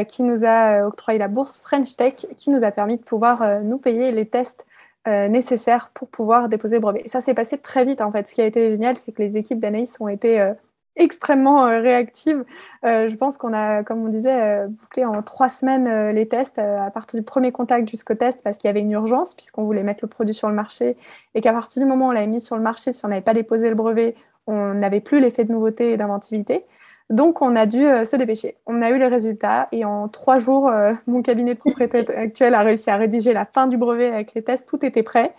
qui 0.09 0.25
nous 0.25 0.45
a 0.45 0.85
octroyé 0.85 1.17
la 1.17 1.29
bourse 1.29 1.61
French 1.61 1.95
Tech, 1.95 2.27
qui 2.37 2.51
nous 2.51 2.65
a 2.65 2.73
permis 2.73 2.97
de 2.97 3.05
pouvoir 3.05 3.63
nous 3.63 3.79
payer 3.79 4.11
les 4.11 4.27
tests 4.27 4.67
nécessaires 5.07 5.93
pour 5.95 6.09
pouvoir 6.09 6.49
déposer 6.49 6.75
le 6.75 6.81
brevet. 6.81 7.03
Et 7.05 7.09
ça 7.09 7.21
s'est 7.21 7.35
passé 7.35 7.57
très 7.57 7.85
vite 7.85 8.01
en 8.01 8.11
fait. 8.11 8.27
Ce 8.27 8.35
qui 8.35 8.43
a 8.43 8.47
été 8.47 8.69
génial, 8.73 8.97
c'est 8.97 9.13
que 9.13 9.23
les 9.23 9.37
équipes 9.37 9.61
d'Anaïs 9.61 9.97
ont 10.01 10.09
été 10.09 10.55
extrêmement 10.97 11.67
euh, 11.67 11.81
réactive. 11.81 12.45
Euh, 12.85 13.09
je 13.09 13.15
pense 13.15 13.37
qu'on 13.39 13.53
a, 13.53 13.85
comme 13.85 14.05
on 14.05 14.09
disait, 14.09 14.41
euh, 14.41 14.67
bouclé 14.69 15.05
en 15.05 15.23
trois 15.23 15.49
semaines 15.49 16.11
les 16.11 16.27
tests 16.29 16.59
à 16.59 16.91
partir 16.91 17.21
du 17.21 17.25
premier 17.25 17.53
contact 17.53 17.89
jusqu'au 17.89 18.15
test 18.15 18.41
parce 18.43 18.59
qu'il 18.59 18.69
y 18.69 18.71
avait 18.71 18.81
une 18.81 18.93
urgence 18.93 19.35
puisqu'on 19.35 19.65
voulait 19.65 19.83
mettre 19.83 20.01
le 20.03 20.09
produit 20.09 20.35
sur 20.35 20.49
le 20.49 20.55
marché 20.55 20.97
et 21.35 21.41
qu'à 21.41 21.53
partir 21.53 21.83
du 21.83 21.89
moment 21.89 22.07
où 22.07 22.09
on 22.11 22.13
l'avait 22.13 22.27
mis 22.27 22.41
sur 22.41 22.57
le 22.57 22.63
marché, 22.63 22.93
si 22.93 23.05
on 23.05 23.09
n'avait 23.09 23.21
pas 23.21 23.35
déposé 23.35 23.69
le 23.69 23.75
brevet, 23.75 24.15
on 24.47 24.75
n'avait 24.75 25.01
plus 25.01 25.21
l'effet 25.21 25.45
de 25.45 25.53
nouveauté 25.53 25.93
et 25.93 25.97
d'inventivité. 25.97 26.65
Donc, 27.11 27.41
on 27.41 27.55
a 27.55 27.67
dû 27.67 27.79
se 27.79 28.17
dépêcher. 28.17 28.57
On 28.67 28.83
a 28.83 28.91
eu 28.91 28.99
les 28.99 29.07
résultats 29.07 29.69
et 29.73 29.85
en 29.85 30.09
trois 30.09 30.39
jours, 30.39 30.71
mon 31.07 31.23
cabinet 31.23 31.55
de 31.55 31.59
propriété 31.59 31.99
actuel 32.17 32.55
a 32.55 32.63
réussi 32.63 32.91
à 32.91 32.97
rédiger 32.97 33.33
la 33.33 33.45
fin 33.45 33.67
du 33.69 33.77
brevet 33.77 34.09
avec 34.09 34.35
les 34.35 34.43
tests. 34.43 34.69
Tout 34.69 34.85
était 34.85 35.03
prêt. 35.03 35.35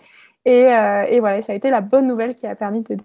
Et, 0.45 0.61
et 0.61 1.19
voilà, 1.19 1.41
ça 1.41 1.53
a 1.53 1.55
été 1.55 1.69
la 1.69 1.81
bonne 1.81 2.07
nouvelle 2.07 2.35
qui 2.35 2.47
a 2.47 2.55
permis 2.55 2.81
de 2.81 2.97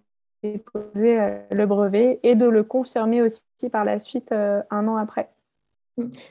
déposer 0.43 1.19
le 1.51 1.65
brevet 1.67 2.21
et 2.23 2.35
de 2.35 2.47
le 2.47 2.65
confirmer 2.65 3.23
aussi 3.23 3.43
par 3.71 3.85
la 3.85 4.01
suite 4.01 4.33
un 4.33 4.89
an 4.89 4.97
après. 4.97 5.31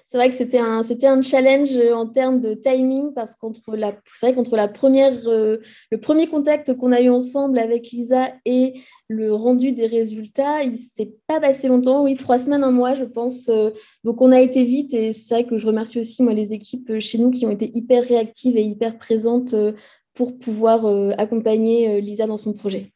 C'est 0.06 0.18
vrai 0.18 0.30
que 0.30 0.36
c'était 0.36 0.58
un, 0.58 0.82
c'était 0.82 1.08
un 1.08 1.22
challenge 1.22 1.78
en 1.94 2.08
termes 2.08 2.42
de 2.42 2.56
timing 2.56 3.14
parce 3.14 3.36
qu'entre 3.36 3.76
la, 3.76 3.94
c'est 4.14 4.26
vrai 4.26 4.36
qu'entre 4.36 4.56
la 4.56 4.68
première, 4.68 5.28
euh, 5.28 5.58
le 5.92 6.00
premier 6.00 6.28
contact 6.28 6.76
qu'on 6.76 6.92
a 6.92 7.00
eu 7.00 7.10
ensemble 7.10 7.60
avec 7.60 7.92
Lisa 7.92 8.34
et 8.46 8.82
le 9.08 9.34
rendu 9.36 9.72
des 9.72 9.86
résultats, 9.86 10.64
il 10.64 10.80
s'est 10.80 11.14
pas 11.28 11.40
passé 11.40 11.68
longtemps, 11.68 12.04
oui, 12.04 12.16
trois 12.16 12.40
semaines, 12.40 12.64
un 12.64 12.72
mois, 12.72 12.96
je 12.96 13.04
pense. 13.04 13.50
Euh, 13.50 13.70
donc 14.04 14.22
on 14.22 14.32
a 14.32 14.42
été 14.42 14.64
vite 14.64 14.96
et 14.96 15.14
c'est 15.14 15.36
vrai 15.36 15.44
que 15.46 15.60
je 15.60 15.68
remercie 15.68 16.00
aussi 16.00 16.24
moi 16.24 16.34
les 16.34 16.54
équipes 16.54 17.00
chez 17.00 17.20
nous 17.20 17.30
qui 17.30 17.46
ont 17.46 17.52
été 17.52 17.72
hyper 17.76 18.04
réactives 18.04 18.58
et 18.58 18.64
hyper 18.64 18.98
présentes 18.98 19.54
euh, 19.54 19.74
pour 20.14 20.38
pouvoir 20.38 20.86
accompagner 21.18 22.02
Lisa 22.02 22.28
dans 22.28 22.36
son 22.36 22.52
projet. 22.52 22.92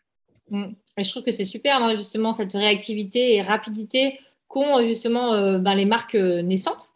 Mmh. 0.97 1.03
je 1.03 1.09
trouve 1.09 1.23
que 1.23 1.31
c'est 1.31 1.45
super, 1.45 1.83
hein, 1.83 1.95
justement, 1.95 2.33
cette 2.33 2.53
réactivité 2.53 3.35
et 3.35 3.41
rapidité 3.41 4.19
qu'ont 4.47 4.83
justement 4.85 5.33
euh, 5.33 5.57
ben, 5.57 5.75
les 5.75 5.85
marques 5.85 6.15
euh, 6.15 6.41
naissantes 6.41 6.91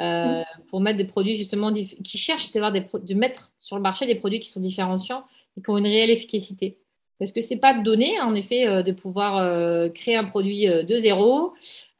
euh, 0.00 0.42
pour 0.68 0.80
mettre 0.80 0.98
des 0.98 1.04
produits 1.04 1.36
justement 1.36 1.72
qui 1.72 2.18
cherchent 2.18 2.52
des 2.52 2.60
de 2.60 3.14
mettre 3.14 3.52
sur 3.58 3.76
le 3.76 3.82
marché 3.82 4.06
des 4.06 4.14
produits 4.14 4.40
qui 4.40 4.48
sont 4.48 4.60
différenciants 4.60 5.24
et 5.56 5.62
qui 5.62 5.70
ont 5.70 5.78
une 5.78 5.86
réelle 5.86 6.10
efficacité. 6.10 6.78
Parce 7.18 7.32
que 7.32 7.40
c'est 7.40 7.56
pas 7.56 7.74
donné, 7.74 8.16
hein, 8.18 8.26
en 8.26 8.34
effet, 8.36 8.84
de 8.84 8.92
pouvoir 8.92 9.92
créer 9.92 10.14
un 10.14 10.24
produit 10.24 10.66
de 10.66 10.96
zéro, 10.96 11.52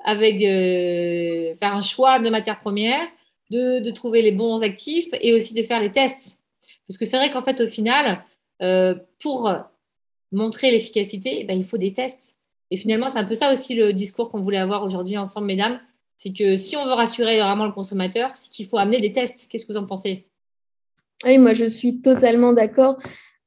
avec 0.04 0.38
faire 1.59 1.75
un 1.75 1.80
choix 1.80 2.21
de 2.21 2.30
matières 2.30 2.61
premières, 2.61 3.04
de, 3.50 3.80
de, 3.80 3.90
trouver 3.90 4.23
les 4.23 4.30
bons 4.30 4.62
actifs 4.62 5.09
et 5.21 5.35
aussi 5.35 5.54
de 5.54 5.64
faire 5.64 5.80
les 5.80 5.90
tests. 5.90 6.38
Parce 6.87 6.99
que 6.99 7.04
c'est 7.04 7.16
vrai 7.16 7.33
qu'en 7.33 7.42
fait, 7.42 7.61
au 7.61 7.66
final, 7.66 8.25
pour 9.18 9.52
montrer 10.32 10.70
l'efficacité, 10.70 11.44
ben, 11.44 11.58
il 11.58 11.64
faut 11.64 11.78
des 11.78 11.92
tests. 11.92 12.37
Et 12.70 12.76
finalement, 12.76 13.08
c'est 13.08 13.18
un 13.18 13.25
peu 13.25 13.35
ça 13.35 13.52
aussi 13.52 13.75
le 13.75 13.92
discours 13.92 14.28
qu'on 14.28 14.40
voulait 14.40 14.58
avoir 14.58 14.85
aujourd'hui 14.85 15.16
ensemble, 15.16 15.47
mesdames. 15.47 15.80
C'est 16.16 16.32
que 16.32 16.56
si 16.56 16.76
on 16.76 16.85
veut 16.85 16.92
rassurer 16.92 17.38
vraiment 17.38 17.64
le 17.64 17.73
consommateur, 17.73 18.37
c'est 18.37 18.50
qu'il 18.50 18.66
faut 18.66 18.76
amener 18.76 19.00
des 19.00 19.12
tests. 19.12 19.47
Qu'est-ce 19.49 19.64
que 19.64 19.73
vous 19.73 19.78
en 19.78 19.87
pensez? 19.87 20.26
Oui, 21.25 21.38
moi 21.38 21.52
je 21.52 21.64
suis 21.64 22.00
totalement 22.00 22.52
d'accord. 22.52 22.99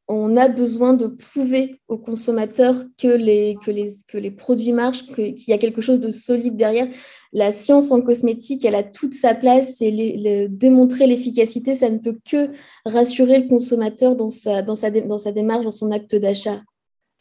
On 0.07 0.35
a 0.35 0.49
besoin 0.49 0.93
de 0.93 1.07
prouver 1.07 1.79
aux 1.87 1.97
consommateurs 1.97 2.83
que 2.97 3.07
les, 3.07 3.55
que 3.63 3.71
les, 3.71 3.93
que 4.09 4.17
les 4.17 4.31
produits 4.31 4.73
marchent, 4.73 5.05
qu'il 5.13 5.47
y 5.47 5.53
a 5.53 5.57
quelque 5.57 5.81
chose 5.81 6.01
de 6.01 6.11
solide 6.11 6.57
derrière. 6.57 6.89
La 7.31 7.53
science 7.53 7.91
en 7.91 8.01
cosmétique, 8.01 8.65
elle 8.65 8.75
a 8.75 8.83
toute 8.83 9.13
sa 9.13 9.35
place 9.35 9.81
et 9.81 10.47
démontrer 10.49 11.07
l'efficacité, 11.07 11.75
ça 11.75 11.89
ne 11.89 11.97
peut 11.97 12.17
que 12.29 12.49
rassurer 12.85 13.39
le 13.39 13.47
consommateur 13.47 14.17
dans 14.17 14.29
sa, 14.29 14.61
dans 14.61 14.75
sa, 14.75 14.89
dans 14.89 15.17
sa 15.17 15.31
démarche, 15.31 15.63
dans 15.63 15.71
son 15.71 15.91
acte 15.91 16.15
d'achat. 16.15 16.61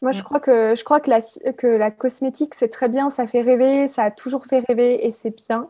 Moi, 0.01 0.11
je 0.11 0.23
crois 0.23 0.39
que, 0.39 0.73
je 0.75 0.83
crois 0.83 0.99
que, 0.99 1.11
la, 1.11 1.21
que 1.53 1.67
la 1.67 1.91
cosmétique, 1.91 2.55
c'est 2.55 2.69
très 2.69 2.89
bien, 2.89 3.11
ça 3.11 3.27
fait 3.27 3.41
rêver, 3.41 3.87
ça 3.87 4.03
a 4.03 4.11
toujours 4.11 4.45
fait 4.45 4.59
rêver 4.67 5.05
et 5.05 5.11
c'est 5.11 5.35
bien. 5.47 5.69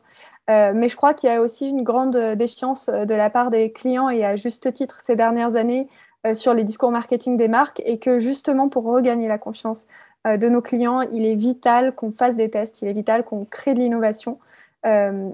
Euh, 0.50 0.72
mais 0.74 0.90
je 0.90 0.96
crois 0.96 1.14
qu'il 1.14 1.30
y 1.30 1.34
a 1.34 1.42
aussi 1.42 1.68
une 1.68 1.84
grande 1.84 2.16
défiance 2.36 2.90
de 2.90 3.14
la 3.14 3.30
part 3.30 3.52
des 3.52 3.72
clients 3.72 4.10
et 4.10 4.26
à 4.26 4.36
juste 4.36 4.74
titre 4.74 5.00
ces 5.02 5.16
dernières 5.16 5.56
années 5.56 5.88
euh, 6.26 6.34
sur 6.34 6.54
les 6.54 6.64
discours 6.64 6.92
marketing 6.92 7.38
des 7.38 7.48
marques 7.48 7.82
et 7.86 8.00
que 8.00 8.20
justement 8.20 8.70
pour 8.70 8.84
regagner 8.86 9.28
la 9.28 9.38
confiance 9.38 9.88
euh, 10.28 10.38
de 10.38 10.50
nos 10.50 10.62
clients, 10.62 11.02
il 11.02 11.26
est 11.26 11.36
vital 11.36 11.94
qu'on 11.94 12.12
fasse 12.12 12.36
des 12.36 12.50
tests, 12.50 12.82
il 12.82 12.88
est 12.88 12.94
vital 12.94 13.24
qu'on 13.24 13.46
crée 13.46 13.74
de 13.74 13.80
l'innovation 13.80 14.40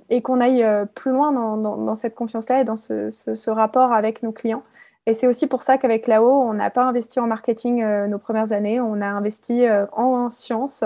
et 0.10 0.22
qu'on 0.24 0.42
aille 0.42 0.68
plus 0.94 1.12
loin 1.12 1.32
dans, 1.32 1.56
dans, 1.56 1.96
cette 1.96 2.16
confiance-là 2.16 2.60
et 2.60 2.64
dans 2.66 2.76
ce, 2.76 3.10
ce, 3.10 3.34
ce, 3.34 3.50
rapport 3.50 3.94
avec 3.94 4.22
nos 4.22 4.34
clients. 4.34 4.62
Et 5.08 5.14
c'est 5.14 5.26
aussi 5.26 5.48
pour 5.48 5.64
ça 5.64 5.78
qu'avec 5.78 6.06
Lao, 6.06 6.30
on 6.30 6.54
n'a 6.54 6.70
pas 6.70 6.84
investi 6.84 7.22
en 7.22 7.28
marketing 7.28 7.82
euh, 7.82 8.08
nos 8.08 8.20
premières 8.20 8.52
années, 8.52 8.82
on 8.82 9.00
a 9.00 9.08
investi 9.08 9.66
euh, 9.66 9.86
en 9.94 10.30
sciences. 10.30 10.84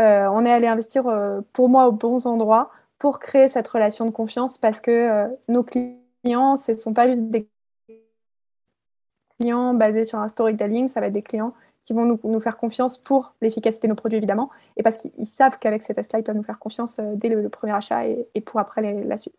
Euh, 0.00 0.28
on 0.28 0.46
est 0.46 0.52
allé 0.52 0.68
investir, 0.68 1.04
pour 1.52 1.68
moi, 1.68 1.88
aux 1.88 1.92
bons 1.92 2.26
endroits 2.26 2.70
pour 2.98 3.18
créer 3.18 3.48
cette 3.48 3.66
relation 3.66 4.06
de 4.06 4.10
confiance 4.10 4.56
parce 4.56 4.80
que 4.80 5.26
nos 5.48 5.64
clients, 5.64 6.56
ce 6.56 6.72
ne 6.72 6.76
sont 6.76 6.94
pas 6.94 7.08
juste 7.08 7.22
des 7.22 7.48
clients 9.38 9.74
basés 9.74 10.04
sur 10.04 10.20
un 10.20 10.28
storytelling, 10.28 10.88
ça 10.88 11.00
va 11.00 11.08
être 11.08 11.12
des 11.12 11.22
clients 11.22 11.52
qui 11.82 11.92
vont 11.92 12.18
nous, 12.22 12.40
faire 12.40 12.58
confiance 12.58 12.98
pour 12.98 13.34
l'efficacité 13.40 13.88
de 13.88 13.92
nos 13.92 13.96
produits, 13.96 14.18
évidemment, 14.18 14.50
et 14.76 14.82
parce 14.82 14.96
qu'ils 14.96 15.26
savent 15.26 15.58
qu'avec 15.58 15.82
ces 15.82 15.94
tests-là, 15.94 16.20
ils 16.20 16.24
peuvent 16.24 16.36
nous 16.36 16.42
faire 16.42 16.58
confiance 16.58 17.00
dès 17.14 17.28
le, 17.28 17.48
premier 17.48 17.72
achat 17.72 18.06
et, 18.06 18.40
pour 18.42 18.60
après 18.60 18.94
la 18.94 19.18
suite. 19.18 19.34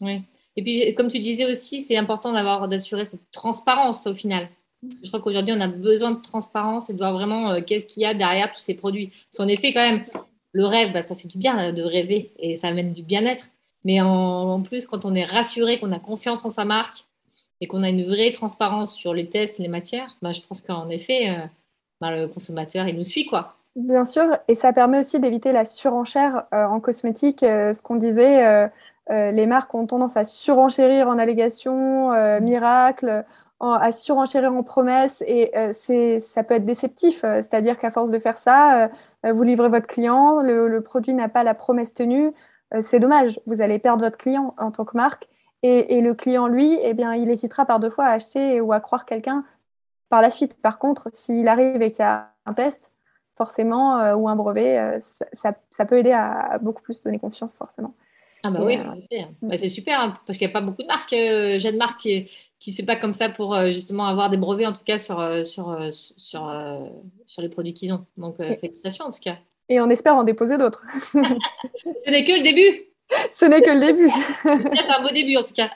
Oui. 0.00 0.24
Et 0.60 0.62
puis, 0.62 0.94
comme 0.94 1.08
tu 1.08 1.20
disais 1.20 1.50
aussi, 1.50 1.80
c'est 1.80 1.96
important 1.96 2.34
d'avoir 2.34 2.68
d'assurer 2.68 3.06
cette 3.06 3.30
transparence 3.32 4.06
au 4.06 4.12
final. 4.12 4.50
je 4.82 5.08
crois 5.08 5.18
qu'aujourd'hui, 5.18 5.54
on 5.56 5.60
a 5.62 5.68
besoin 5.68 6.10
de 6.10 6.20
transparence 6.20 6.90
et 6.90 6.92
de 6.92 6.98
voir 6.98 7.14
vraiment 7.14 7.52
euh, 7.52 7.60
qu'est-ce 7.66 7.86
qu'il 7.86 8.02
y 8.02 8.04
a 8.04 8.12
derrière 8.12 8.52
tous 8.52 8.60
ces 8.60 8.74
produits. 8.74 9.06
Parce 9.06 9.38
qu'en 9.38 9.48
effet, 9.48 9.72
quand 9.72 9.80
même, 9.80 10.04
le 10.52 10.66
rêve, 10.66 10.92
bah, 10.92 11.00
ça 11.00 11.16
fait 11.16 11.28
du 11.28 11.38
bien 11.38 11.72
de 11.72 11.82
rêver 11.82 12.30
et 12.38 12.58
ça 12.58 12.68
amène 12.68 12.92
du 12.92 13.02
bien-être. 13.02 13.48
Mais 13.84 14.02
en, 14.02 14.60
plus, 14.60 14.86
quand 14.86 15.06
on 15.06 15.14
est 15.14 15.24
rassuré, 15.24 15.78
qu'on 15.78 15.92
a 15.92 15.98
confiance 15.98 16.44
en 16.44 16.50
sa 16.50 16.66
marque 16.66 17.06
et 17.62 17.66
qu'on 17.66 17.82
a 17.82 17.88
une 17.88 18.04
vraie 18.04 18.30
transparence 18.30 18.94
sur 18.94 19.14
les 19.14 19.30
tests 19.30 19.56
les 19.56 19.68
matières, 19.68 20.14
bah, 20.20 20.32
je 20.32 20.42
pense 20.42 20.60
qu'en 20.60 20.90
effet, 20.90 21.30
euh, 21.30 21.46
bah, 22.02 22.10
le 22.10 22.28
consommateur, 22.28 22.86
il 22.86 22.98
nous 22.98 23.04
suit. 23.04 23.24
quoi. 23.24 23.56
Bien 23.76 24.04
sûr, 24.04 24.26
et 24.46 24.56
ça 24.56 24.74
permet 24.74 25.00
aussi 25.00 25.20
d'éviter 25.20 25.52
la 25.52 25.64
surenchère 25.64 26.44
euh, 26.52 26.66
en 26.66 26.80
cosmétique. 26.80 27.40
ce 27.40 27.80
qu'on 27.80 27.96
disait 27.96 28.68
euh, 29.10 29.30
les 29.32 29.46
marques 29.46 29.74
ont 29.74 29.86
tendance 29.86 30.16
à 30.16 30.24
surenchérir 30.24 31.08
en 31.08 31.18
allégations, 31.18 32.12
euh, 32.12 32.40
miracles, 32.40 33.24
à 33.60 33.92
surenchérir 33.92 34.54
en 34.54 34.62
promesses 34.62 35.22
et 35.26 35.50
euh, 35.54 36.20
ça 36.20 36.44
peut 36.44 36.54
être 36.54 36.64
déceptif. 36.64 37.20
C'est-à-dire 37.20 37.78
qu'à 37.78 37.90
force 37.90 38.10
de 38.10 38.18
faire 38.18 38.38
ça, 38.38 38.88
vous 39.22 39.42
livrez 39.42 39.68
votre 39.68 39.86
client, 39.86 40.40
le, 40.40 40.80
produit 40.80 41.12
n'a 41.12 41.28
pas 41.28 41.44
la 41.44 41.52
promesse 41.52 41.92
tenue. 41.92 42.32
c'est 42.80 43.00
dommage, 43.00 43.38
vous 43.46 43.60
allez 43.60 43.78
perdre 43.78 44.02
votre 44.02 44.16
client 44.16 44.54
en 44.56 44.70
tant 44.70 44.86
que 44.86 44.96
marque. 44.96 45.28
Et, 45.62 46.00
le 46.00 46.14
client, 46.14 46.48
lui, 46.48 46.78
eh 46.82 46.94
bien, 46.94 47.12
il 47.14 47.30
hésitera 47.30 47.66
par 47.66 47.80
deux 47.80 47.90
fois 47.90 48.06
à 48.06 48.12
acheter 48.12 48.62
ou 48.62 48.72
à 48.72 48.80
croire 48.80 49.04
quelqu'un 49.04 49.44
par 50.08 50.22
la 50.22 50.30
suite. 50.30 50.54
Par 50.54 50.78
contre, 50.78 51.10
s'il 51.12 51.46
arrive 51.46 51.82
et 51.82 51.90
qu'il 51.90 52.00
y 52.00 52.08
a 52.08 52.30
un 52.46 52.54
test, 52.54 52.90
forcément, 53.36 54.14
ou 54.14 54.26
un 54.30 54.36
brevet, 54.36 55.00
ça, 55.34 55.84
peut 55.84 55.98
aider 55.98 56.12
à, 56.12 56.52
à, 56.52 56.58
beaucoup 56.58 56.80
plus 56.80 57.02
donner 57.02 57.18
confiance, 57.18 57.54
forcément. 57.54 57.92
Ah 58.42 58.50
bah 58.50 58.60
oui, 58.62 58.78
euh, 58.78 59.22
bah, 59.42 59.56
c'est 59.56 59.68
super, 59.68 60.00
hein, 60.00 60.18
parce 60.26 60.38
qu'il 60.38 60.46
n'y 60.46 60.52
a 60.52 60.58
pas 60.58 60.64
beaucoup 60.64 60.82
de 60.82 60.86
marques, 60.86 61.12
euh, 61.12 61.58
jeunes 61.58 61.76
marques 61.76 62.00
qui, 62.00 62.30
qui 62.58 62.72
c'est 62.72 62.86
pas 62.86 62.96
comme 62.96 63.12
ça 63.12 63.28
pour 63.28 63.54
euh, 63.54 63.68
justement 63.68 64.06
avoir 64.06 64.30
des 64.30 64.38
brevets 64.38 64.66
en 64.66 64.72
tout 64.72 64.84
cas 64.84 64.98
sur, 64.98 65.18
sur, 65.46 65.78
sur, 66.16 66.52
sur 67.26 67.42
les 67.42 67.48
produits 67.48 67.74
qu'ils 67.74 67.92
ont. 67.92 68.06
Donc 68.16 68.36
félicitations 68.60 69.04
en 69.04 69.10
tout 69.10 69.20
cas. 69.20 69.36
Et 69.68 69.80
on 69.80 69.88
espère 69.90 70.16
en 70.16 70.24
déposer 70.24 70.58
d'autres. 70.58 70.84
Ce 71.12 72.10
n'est 72.10 72.24
que 72.24 72.32
le 72.32 72.42
début. 72.42 72.90
Ce 73.32 73.44
n'est 73.44 73.60
que 73.60 73.70
le 73.70 73.80
début. 73.80 74.10
c'est 74.42 74.92
un 74.92 75.02
beau 75.02 75.12
début 75.12 75.36
en 75.36 75.42
tout 75.42 75.52
cas. 75.52 75.70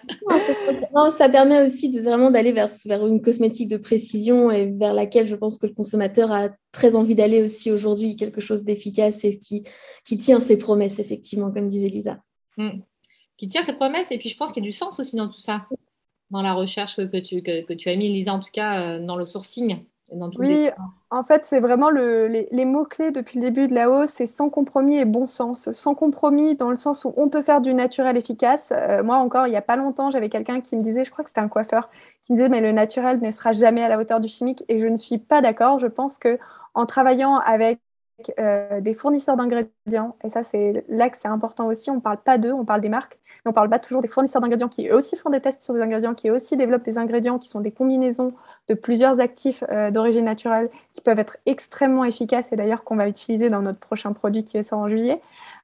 Non, 0.95 1.11
ça 1.11 1.29
permet 1.29 1.63
aussi 1.63 1.91
de 1.91 2.01
vraiment 2.01 2.31
d'aller 2.31 2.53
vers, 2.53 2.69
vers 2.87 3.07
une 3.07 3.21
cosmétique 3.21 3.69
de 3.69 3.77
précision 3.77 4.51
et 4.51 4.67
vers 4.67 4.95
laquelle 4.95 5.27
je 5.27 5.37
pense 5.37 5.59
que 5.59 5.67
le 5.67 5.75
consommateur 5.75 6.33
a 6.33 6.49
très 6.73 6.97
envie 6.97 7.15
d'aller 7.15 7.43
aussi 7.43 7.71
aujourd'hui, 7.71 8.17
quelque 8.17 8.41
chose 8.41 8.63
d'efficace 8.63 9.25
et 9.25 9.39
qui, 9.39 9.65
qui 10.05 10.17
tient 10.17 10.41
ses 10.41 10.57
promesses, 10.57 10.99
effectivement, 10.99 11.51
comme 11.51 11.67
disait 11.67 11.89
Lisa. 11.89 12.19
Mm. 12.57 12.81
Qui 13.37 13.49
tient 13.49 13.63
ses 13.63 13.73
promesses. 13.73 14.13
Et 14.13 14.19
puis, 14.19 14.29
je 14.29 14.37
pense 14.37 14.53
qu'il 14.53 14.63
y 14.63 14.67
a 14.67 14.71
du 14.71 14.73
sens 14.73 14.99
aussi 15.01 15.17
dans 15.17 15.29
tout 15.29 15.41
ça, 15.41 15.67
dans 16.31 16.43
la 16.43 16.53
recherche 16.53 16.97
que 16.97 17.17
tu, 17.19 17.43
que, 17.43 17.73
tu 17.73 17.89
as 17.89 17.97
mis, 17.97 18.13
Lisa, 18.13 18.33
en 18.33 18.41
tout 18.41 18.53
cas, 18.53 18.81
euh, 18.81 18.99
dans 19.05 19.17
le 19.17 19.25
sourcing. 19.25 19.85
Dans 20.13 20.31
oui, 20.39 20.69
en 21.11 21.25
fait, 21.25 21.45
c'est 21.47 21.61
vraiment 21.61 21.89
le, 21.89 22.27
les, 22.29 22.65
mots-clés 22.65 23.11
depuis 23.11 23.41
le 23.41 23.47
début 23.47 23.69
de 23.69 23.75
la 23.75 23.89
hausse, 23.89 24.11
c'est 24.13 24.27
sans 24.27 24.51
compromis 24.51 24.97
et 24.99 25.07
bon 25.07 25.27
sens. 25.27 25.73
Sans 25.73 25.95
compromis 25.95 26.57
dans 26.57 26.71
le 26.71 26.77
sens 26.77 27.05
où 27.05 27.15
on 27.17 27.31
peut 27.31 27.43
faire 27.43 27.63
du 27.63 27.73
naturel 27.73 28.17
efficace. 28.17 28.71
Euh, 28.73 29.03
moi, 29.03 29.17
encore, 29.17 29.47
il 29.47 29.51
n'y 29.51 29.57
a 29.57 29.63
pas 29.63 29.77
longtemps, 29.77 30.11
j'avais 30.11 30.29
quelqu'un 30.29 30.61
qui 30.61 30.77
me 30.77 30.83
disait, 30.83 31.05
je 31.05 31.11
crois 31.11 31.25
que 31.25 31.31
c'était 31.31 31.41
un 31.41 31.49
coiffeur, 31.49 31.89
qui 32.23 32.33
me 32.33 32.37
disait, 32.37 32.51
mais 32.51 32.61
le 32.61 32.73
naturel 32.73 33.19
ne 33.21 33.31
sera 33.31 33.53
jamais 33.53 33.83
à 33.83 33.89
la 33.89 33.99
hauteur 33.99 34.21
du 34.21 34.29
chimique. 34.29 34.63
Et 34.69 34.79
je 34.79 34.87
ne 34.87 34.99
suis 34.99 35.19
pas 35.19 35.41
d'accord. 35.41 35.79
Je 35.79 35.87
pense 35.87 36.19
que 36.19 36.39
en 36.75 36.87
travaillant 36.87 37.37
avec 37.37 37.81
euh, 38.39 38.81
des 38.81 38.95
fournisseurs 38.95 39.37
d'ingrédients. 39.37 40.17
Et 40.23 40.31
ça, 40.31 40.45
c'est 40.45 40.85
là 40.89 41.11
que 41.11 41.19
c'est 41.19 41.29
important 41.29 41.67
aussi. 41.67 41.91
On 41.91 41.97
ne 41.97 42.01
parle 42.01 42.19
pas 42.19 42.39
d'eux, 42.39 42.53
on 42.53 42.65
parle 42.65 42.81
des 42.81 42.89
marques. 42.89 43.19
Mais 43.45 43.49
on 43.49 43.51
ne 43.51 43.55
parle 43.55 43.69
pas 43.69 43.81
toujours 43.81 44.03
des 44.03 44.09
fournisseurs 44.09 44.41
d'ingrédients 44.41 44.69
qui 44.69 44.89
eux 44.89 44.95
aussi 44.95 45.17
font 45.17 45.31
des 45.31 45.41
tests 45.41 45.63
sur 45.63 45.75
des 45.75 45.81
ingrédients, 45.81 46.15
qui 46.15 46.29
eux 46.29 46.35
aussi 46.35 46.57
développent 46.57 46.85
des 46.85 46.97
ingrédients 46.97 47.39
qui 47.39 47.49
sont 47.49 47.61
des 47.61 47.73
combinaisons 47.73 48.33
de 48.69 48.75
plusieurs 48.75 49.21
actifs 49.21 49.65
euh, 49.71 49.91
d'origine 49.91 50.25
naturelle 50.25 50.71
qui 50.93 51.01
peuvent 51.01 51.19
être 51.19 51.39
extrêmement 51.45 52.05
efficaces 52.05 52.53
et 52.53 52.57
d'ailleurs 52.57 52.85
qu'on 52.85 52.97
va 52.97 53.09
utiliser 53.09 53.51
dans 53.51 53.63
notre 53.63 53.81
prochain 53.81 54.13
produit 54.13 54.45
qui 54.45 54.63
ça 54.63 54.77
en 54.77 54.89
juillet. 54.89 55.21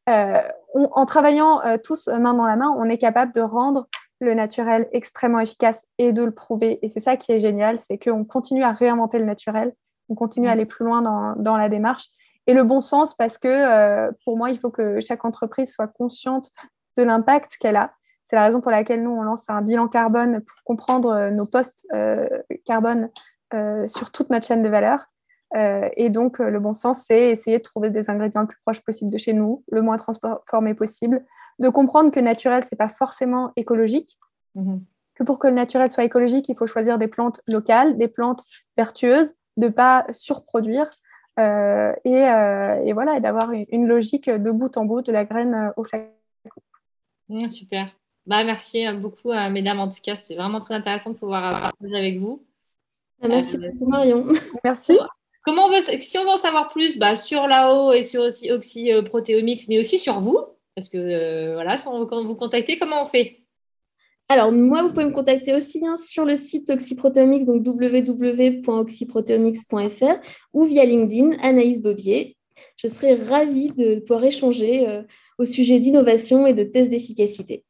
Euh, 0.08 0.40
en 0.74 1.06
travaillant 1.06 1.60
tous 1.84 2.08
main 2.08 2.34
dans 2.34 2.46
la 2.46 2.56
main, 2.56 2.74
on 2.76 2.84
est 2.84 2.98
capable 2.98 3.32
de 3.32 3.40
rendre 3.40 3.86
le 4.20 4.34
naturel 4.34 4.88
extrêmement 4.92 5.40
efficace 5.40 5.84
et 5.98 6.12
de 6.12 6.22
le 6.22 6.32
prouver. 6.32 6.78
Et 6.82 6.88
c'est 6.88 7.00
ça 7.00 7.16
qui 7.16 7.32
est 7.32 7.40
génial, 7.40 7.78
c'est 7.78 7.96
qu'on 7.96 8.24
continue 8.24 8.64
à 8.64 8.72
réinventer 8.72 9.18
le 9.18 9.24
naturel, 9.24 9.72
on 10.08 10.14
continue 10.14 10.48
à 10.48 10.50
mmh. 10.50 10.52
aller 10.52 10.66
plus 10.66 10.84
loin 10.84 11.02
dans, 11.02 11.34
dans 11.36 11.56
la 11.56 11.68
démarche 11.68 12.10
et 12.50 12.52
le 12.52 12.64
bon 12.64 12.80
sens 12.80 13.14
parce 13.14 13.38
que 13.38 13.46
euh, 13.46 14.10
pour 14.24 14.36
moi, 14.36 14.50
il 14.50 14.58
faut 14.58 14.70
que 14.70 15.00
chaque 15.00 15.24
entreprise 15.24 15.72
soit 15.72 15.86
consciente 15.86 16.50
de 16.96 17.04
l'impact 17.04 17.52
qu'elle 17.60 17.76
a. 17.76 17.92
C'est 18.24 18.34
la 18.34 18.42
raison 18.42 18.60
pour 18.60 18.72
laquelle 18.72 19.04
nous, 19.04 19.12
on 19.12 19.22
lance 19.22 19.44
un 19.48 19.62
bilan 19.62 19.86
carbone 19.86 20.40
pour 20.40 20.56
comprendre 20.64 21.10
euh, 21.10 21.30
nos 21.30 21.46
postes 21.46 21.86
euh, 21.94 22.28
carbone 22.64 23.08
sur 23.88 24.12
toute 24.12 24.30
notre 24.30 24.46
chaîne 24.46 24.62
de 24.62 24.68
valeur. 24.68 25.06
et 25.56 26.08
donc, 26.08 26.38
le 26.38 26.60
bon 26.60 26.72
sens, 26.72 27.02
c'est 27.08 27.30
essayer 27.30 27.58
de 27.58 27.64
trouver 27.64 27.90
des 27.90 28.08
ingrédients 28.08 28.42
le 28.42 28.46
plus 28.46 28.60
proches 28.64 28.80
possible 28.80 29.10
de 29.10 29.18
chez 29.18 29.32
nous, 29.32 29.64
le 29.72 29.82
moins 29.82 29.96
transformé 29.96 30.72
possible, 30.74 31.24
de 31.58 31.68
comprendre 31.68 32.12
que 32.12 32.20
naturel, 32.20 32.62
ce 32.62 32.68
n'est 32.70 32.76
pas 32.78 32.90
forcément 32.90 33.50
écologique, 33.56 34.16
mhm. 34.54 34.84
que 35.16 35.24
pour 35.24 35.40
que 35.40 35.48
le 35.48 35.54
naturel 35.54 35.90
soit 35.90 36.04
écologique, 36.04 36.48
il 36.48 36.54
faut 36.56 36.68
choisir 36.68 36.96
des 36.96 37.08
plantes 37.08 37.40
locales, 37.48 37.98
des 37.98 38.06
plantes 38.06 38.44
vertueuses, 38.76 39.34
de 39.56 39.66
ne 39.66 39.72
pas 39.72 40.06
surproduire. 40.12 40.88
Et, 41.38 42.10
et, 42.10 42.92
voilà, 42.92 43.16
et 43.16 43.20
d'avoir 43.20 43.52
une, 43.52 43.86
logique 43.86 44.28
de 44.28 44.50
bout 44.50 44.76
en 44.76 44.84
bout, 44.84 45.02
de 45.02 45.12
la 45.12 45.24
graine 45.24 45.72
au 45.76 45.84
flacon. 45.84 46.10
Mmh, 47.28 47.48
super. 47.48 47.88
Bah, 48.26 48.44
merci 48.44 48.86
euh, 48.86 48.92
beaucoup, 48.92 49.32
mesdames. 49.50 49.80
En 49.80 49.88
tout 49.88 50.00
cas, 50.02 50.16
c'est 50.16 50.34
vraiment 50.34 50.60
très 50.60 50.74
intéressant 50.74 51.10
de 51.10 51.16
pouvoir 51.16 51.50
partager 51.50 51.96
avec 51.96 52.18
vous. 52.18 52.44
Ah, 53.22 53.28
merci 53.28 53.56
euh, 53.56 53.70
beaucoup, 53.70 53.90
Marion. 53.90 54.26
Merci. 54.64 54.98
Comment 55.42 55.66
on 55.66 55.70
veut, 55.70 55.80
si 56.00 56.18
on 56.18 56.24
veut 56.24 56.30
en 56.30 56.36
savoir 56.36 56.68
plus 56.68 56.98
bah, 56.98 57.16
sur 57.16 57.46
l'AO 57.46 57.92
et 57.92 58.02
sur 58.02 58.22
aussi 58.22 58.50
Oxy 58.50 58.90
Proteomics, 59.06 59.68
mais 59.68 59.78
aussi 59.78 59.98
sur 59.98 60.20
vous, 60.20 60.38
parce 60.74 60.88
que 60.88 60.98
euh, 60.98 61.54
voilà, 61.54 61.78
si 61.78 61.88
on 61.88 62.04
veut 62.04 62.24
vous 62.24 62.34
contacter, 62.34 62.78
comment 62.78 63.02
on 63.02 63.06
fait? 63.06 63.39
Alors, 64.30 64.52
moi, 64.52 64.82
vous 64.82 64.88
pouvez 64.90 65.04
me 65.04 65.10
contacter 65.10 65.54
aussi 65.54 65.80
bien 65.80 65.96
sur 65.96 66.24
le 66.24 66.36
site 66.36 66.70
Oxyproteomics, 66.70 67.44
donc 67.44 67.66
www.oxyproteomics.fr 67.66 70.20
ou 70.52 70.64
via 70.64 70.84
LinkedIn, 70.84 71.32
Anaïs 71.42 71.82
Bobier. 71.82 72.36
Je 72.76 72.86
serai 72.86 73.14
ravie 73.14 73.66
de 73.68 74.00
pouvoir 74.00 74.24
échanger 74.24 75.02
au 75.36 75.44
sujet 75.44 75.80
d'innovation 75.80 76.46
et 76.46 76.54
de 76.54 76.62
tests 76.62 76.90
d'efficacité. 76.90 77.64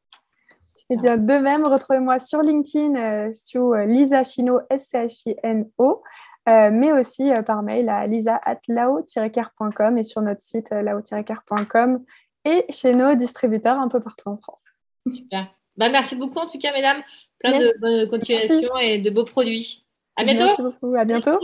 Et 0.90 0.94
eh 0.94 0.96
bien, 0.96 1.16
de 1.16 1.34
même, 1.34 1.64
retrouvez-moi 1.64 2.18
sur 2.18 2.42
LinkedIn 2.42 2.96
euh, 2.96 3.32
sur 3.32 3.74
euh, 3.74 3.84
Lisa 3.84 4.24
Chino, 4.24 4.58
S-C-H-I-N-O, 4.70 6.02
euh, 6.48 6.70
mais 6.72 6.92
aussi 6.92 7.30
par 7.46 7.62
mail 7.62 7.88
à 7.88 8.08
lisa.lao-care.com 8.08 9.98
et 9.98 10.02
sur 10.02 10.20
notre 10.20 10.40
site 10.40 10.70
lao-care.com 10.70 12.02
et 12.44 12.64
chez 12.70 12.96
nos 12.96 13.14
distributeurs 13.14 13.78
un 13.78 13.86
peu 13.86 14.00
partout 14.00 14.30
en 14.30 14.36
France. 14.36 14.64
Super. 15.08 15.46
Bah, 15.76 15.88
merci 15.88 16.16
beaucoup 16.16 16.38
en 16.38 16.46
tout 16.46 16.58
cas, 16.58 16.72
mesdames. 16.72 17.02
Plein 17.38 17.58
de 17.58 17.72
bonnes 17.80 18.08
continuations 18.08 18.78
et 18.78 18.98
de 18.98 19.10
beaux 19.10 19.24
produits. 19.24 19.84
À 20.16 20.24
bientôt. 20.24 20.44
Merci 20.44 20.62
beaucoup. 20.62 20.94
À 20.94 21.04
bientôt. 21.04 21.38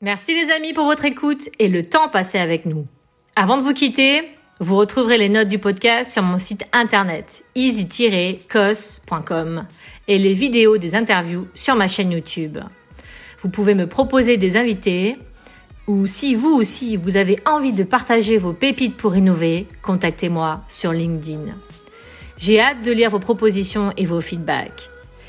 Merci 0.00 0.34
les 0.34 0.50
amis 0.50 0.72
pour 0.72 0.84
votre 0.84 1.04
écoute 1.04 1.48
et 1.58 1.68
le 1.68 1.84
temps 1.84 2.08
passé 2.08 2.38
avec 2.38 2.66
nous. 2.66 2.86
Avant 3.36 3.56
de 3.56 3.62
vous 3.62 3.72
quitter, 3.72 4.28
vous 4.58 4.76
retrouverez 4.76 5.16
les 5.16 5.28
notes 5.28 5.48
du 5.48 5.58
podcast 5.58 6.12
sur 6.12 6.22
mon 6.22 6.38
site 6.38 6.64
internet 6.72 7.44
easy-cos.com 7.54 8.46
et 10.08 10.18
les 10.18 10.34
vidéos 10.34 10.76
des 10.76 10.94
interviews 10.94 11.48
sur 11.54 11.76
ma 11.76 11.88
chaîne 11.88 12.12
YouTube. 12.12 12.58
Vous 13.42 13.48
pouvez 13.48 13.74
me 13.74 13.86
proposer 13.86 14.36
des 14.36 14.56
invités 14.56 15.16
ou 15.92 16.06
si 16.06 16.34
vous 16.34 16.48
aussi 16.48 16.96
vous 16.96 17.18
avez 17.18 17.38
envie 17.44 17.74
de 17.74 17.84
partager 17.84 18.38
vos 18.38 18.54
pépites 18.54 18.96
pour 18.96 19.14
innover, 19.14 19.66
contactez-moi 19.82 20.62
sur 20.66 20.90
LinkedIn. 20.90 21.52
J'ai 22.38 22.60
hâte 22.60 22.82
de 22.82 22.92
lire 22.92 23.10
vos 23.10 23.18
propositions 23.18 23.92
et 23.98 24.06
vos 24.06 24.22
feedbacks. 24.22 24.88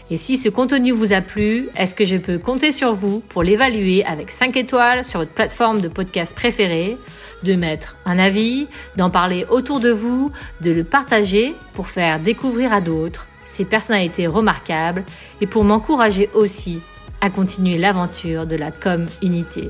Et 0.09 0.15
si 0.15 0.37
ce 0.37 0.47
contenu 0.47 0.91
vous 0.91 1.11
a 1.11 1.19
plu, 1.19 1.67
est-ce 1.75 1.95
que 1.95 2.05
je 2.05 2.15
peux 2.15 2.37
compter 2.37 2.71
sur 2.71 2.93
vous 2.93 3.19
pour 3.19 3.43
l'évaluer 3.43 4.05
avec 4.05 4.31
5 4.31 4.55
étoiles 4.55 5.03
sur 5.03 5.19
votre 5.19 5.33
plateforme 5.33 5.81
de 5.81 5.89
podcast 5.89 6.33
préférée, 6.33 6.97
de 7.43 7.55
mettre 7.55 7.97
un 8.05 8.17
avis, 8.17 8.67
d'en 8.95 9.09
parler 9.09 9.45
autour 9.49 9.81
de 9.81 9.91
vous, 9.91 10.31
de 10.61 10.71
le 10.71 10.85
partager 10.85 11.55
pour 11.73 11.89
faire 11.89 12.21
découvrir 12.21 12.71
à 12.71 12.79
d'autres 12.79 13.27
ces 13.45 13.65
personnalités 13.65 14.27
remarquables 14.27 15.03
et 15.41 15.47
pour 15.47 15.65
m'encourager 15.65 16.29
aussi 16.33 16.81
à 17.19 17.29
continuer 17.29 17.77
l'aventure 17.77 18.45
de 18.45 18.55
la 18.55 18.71
com 18.71 19.07
unité. 19.21 19.69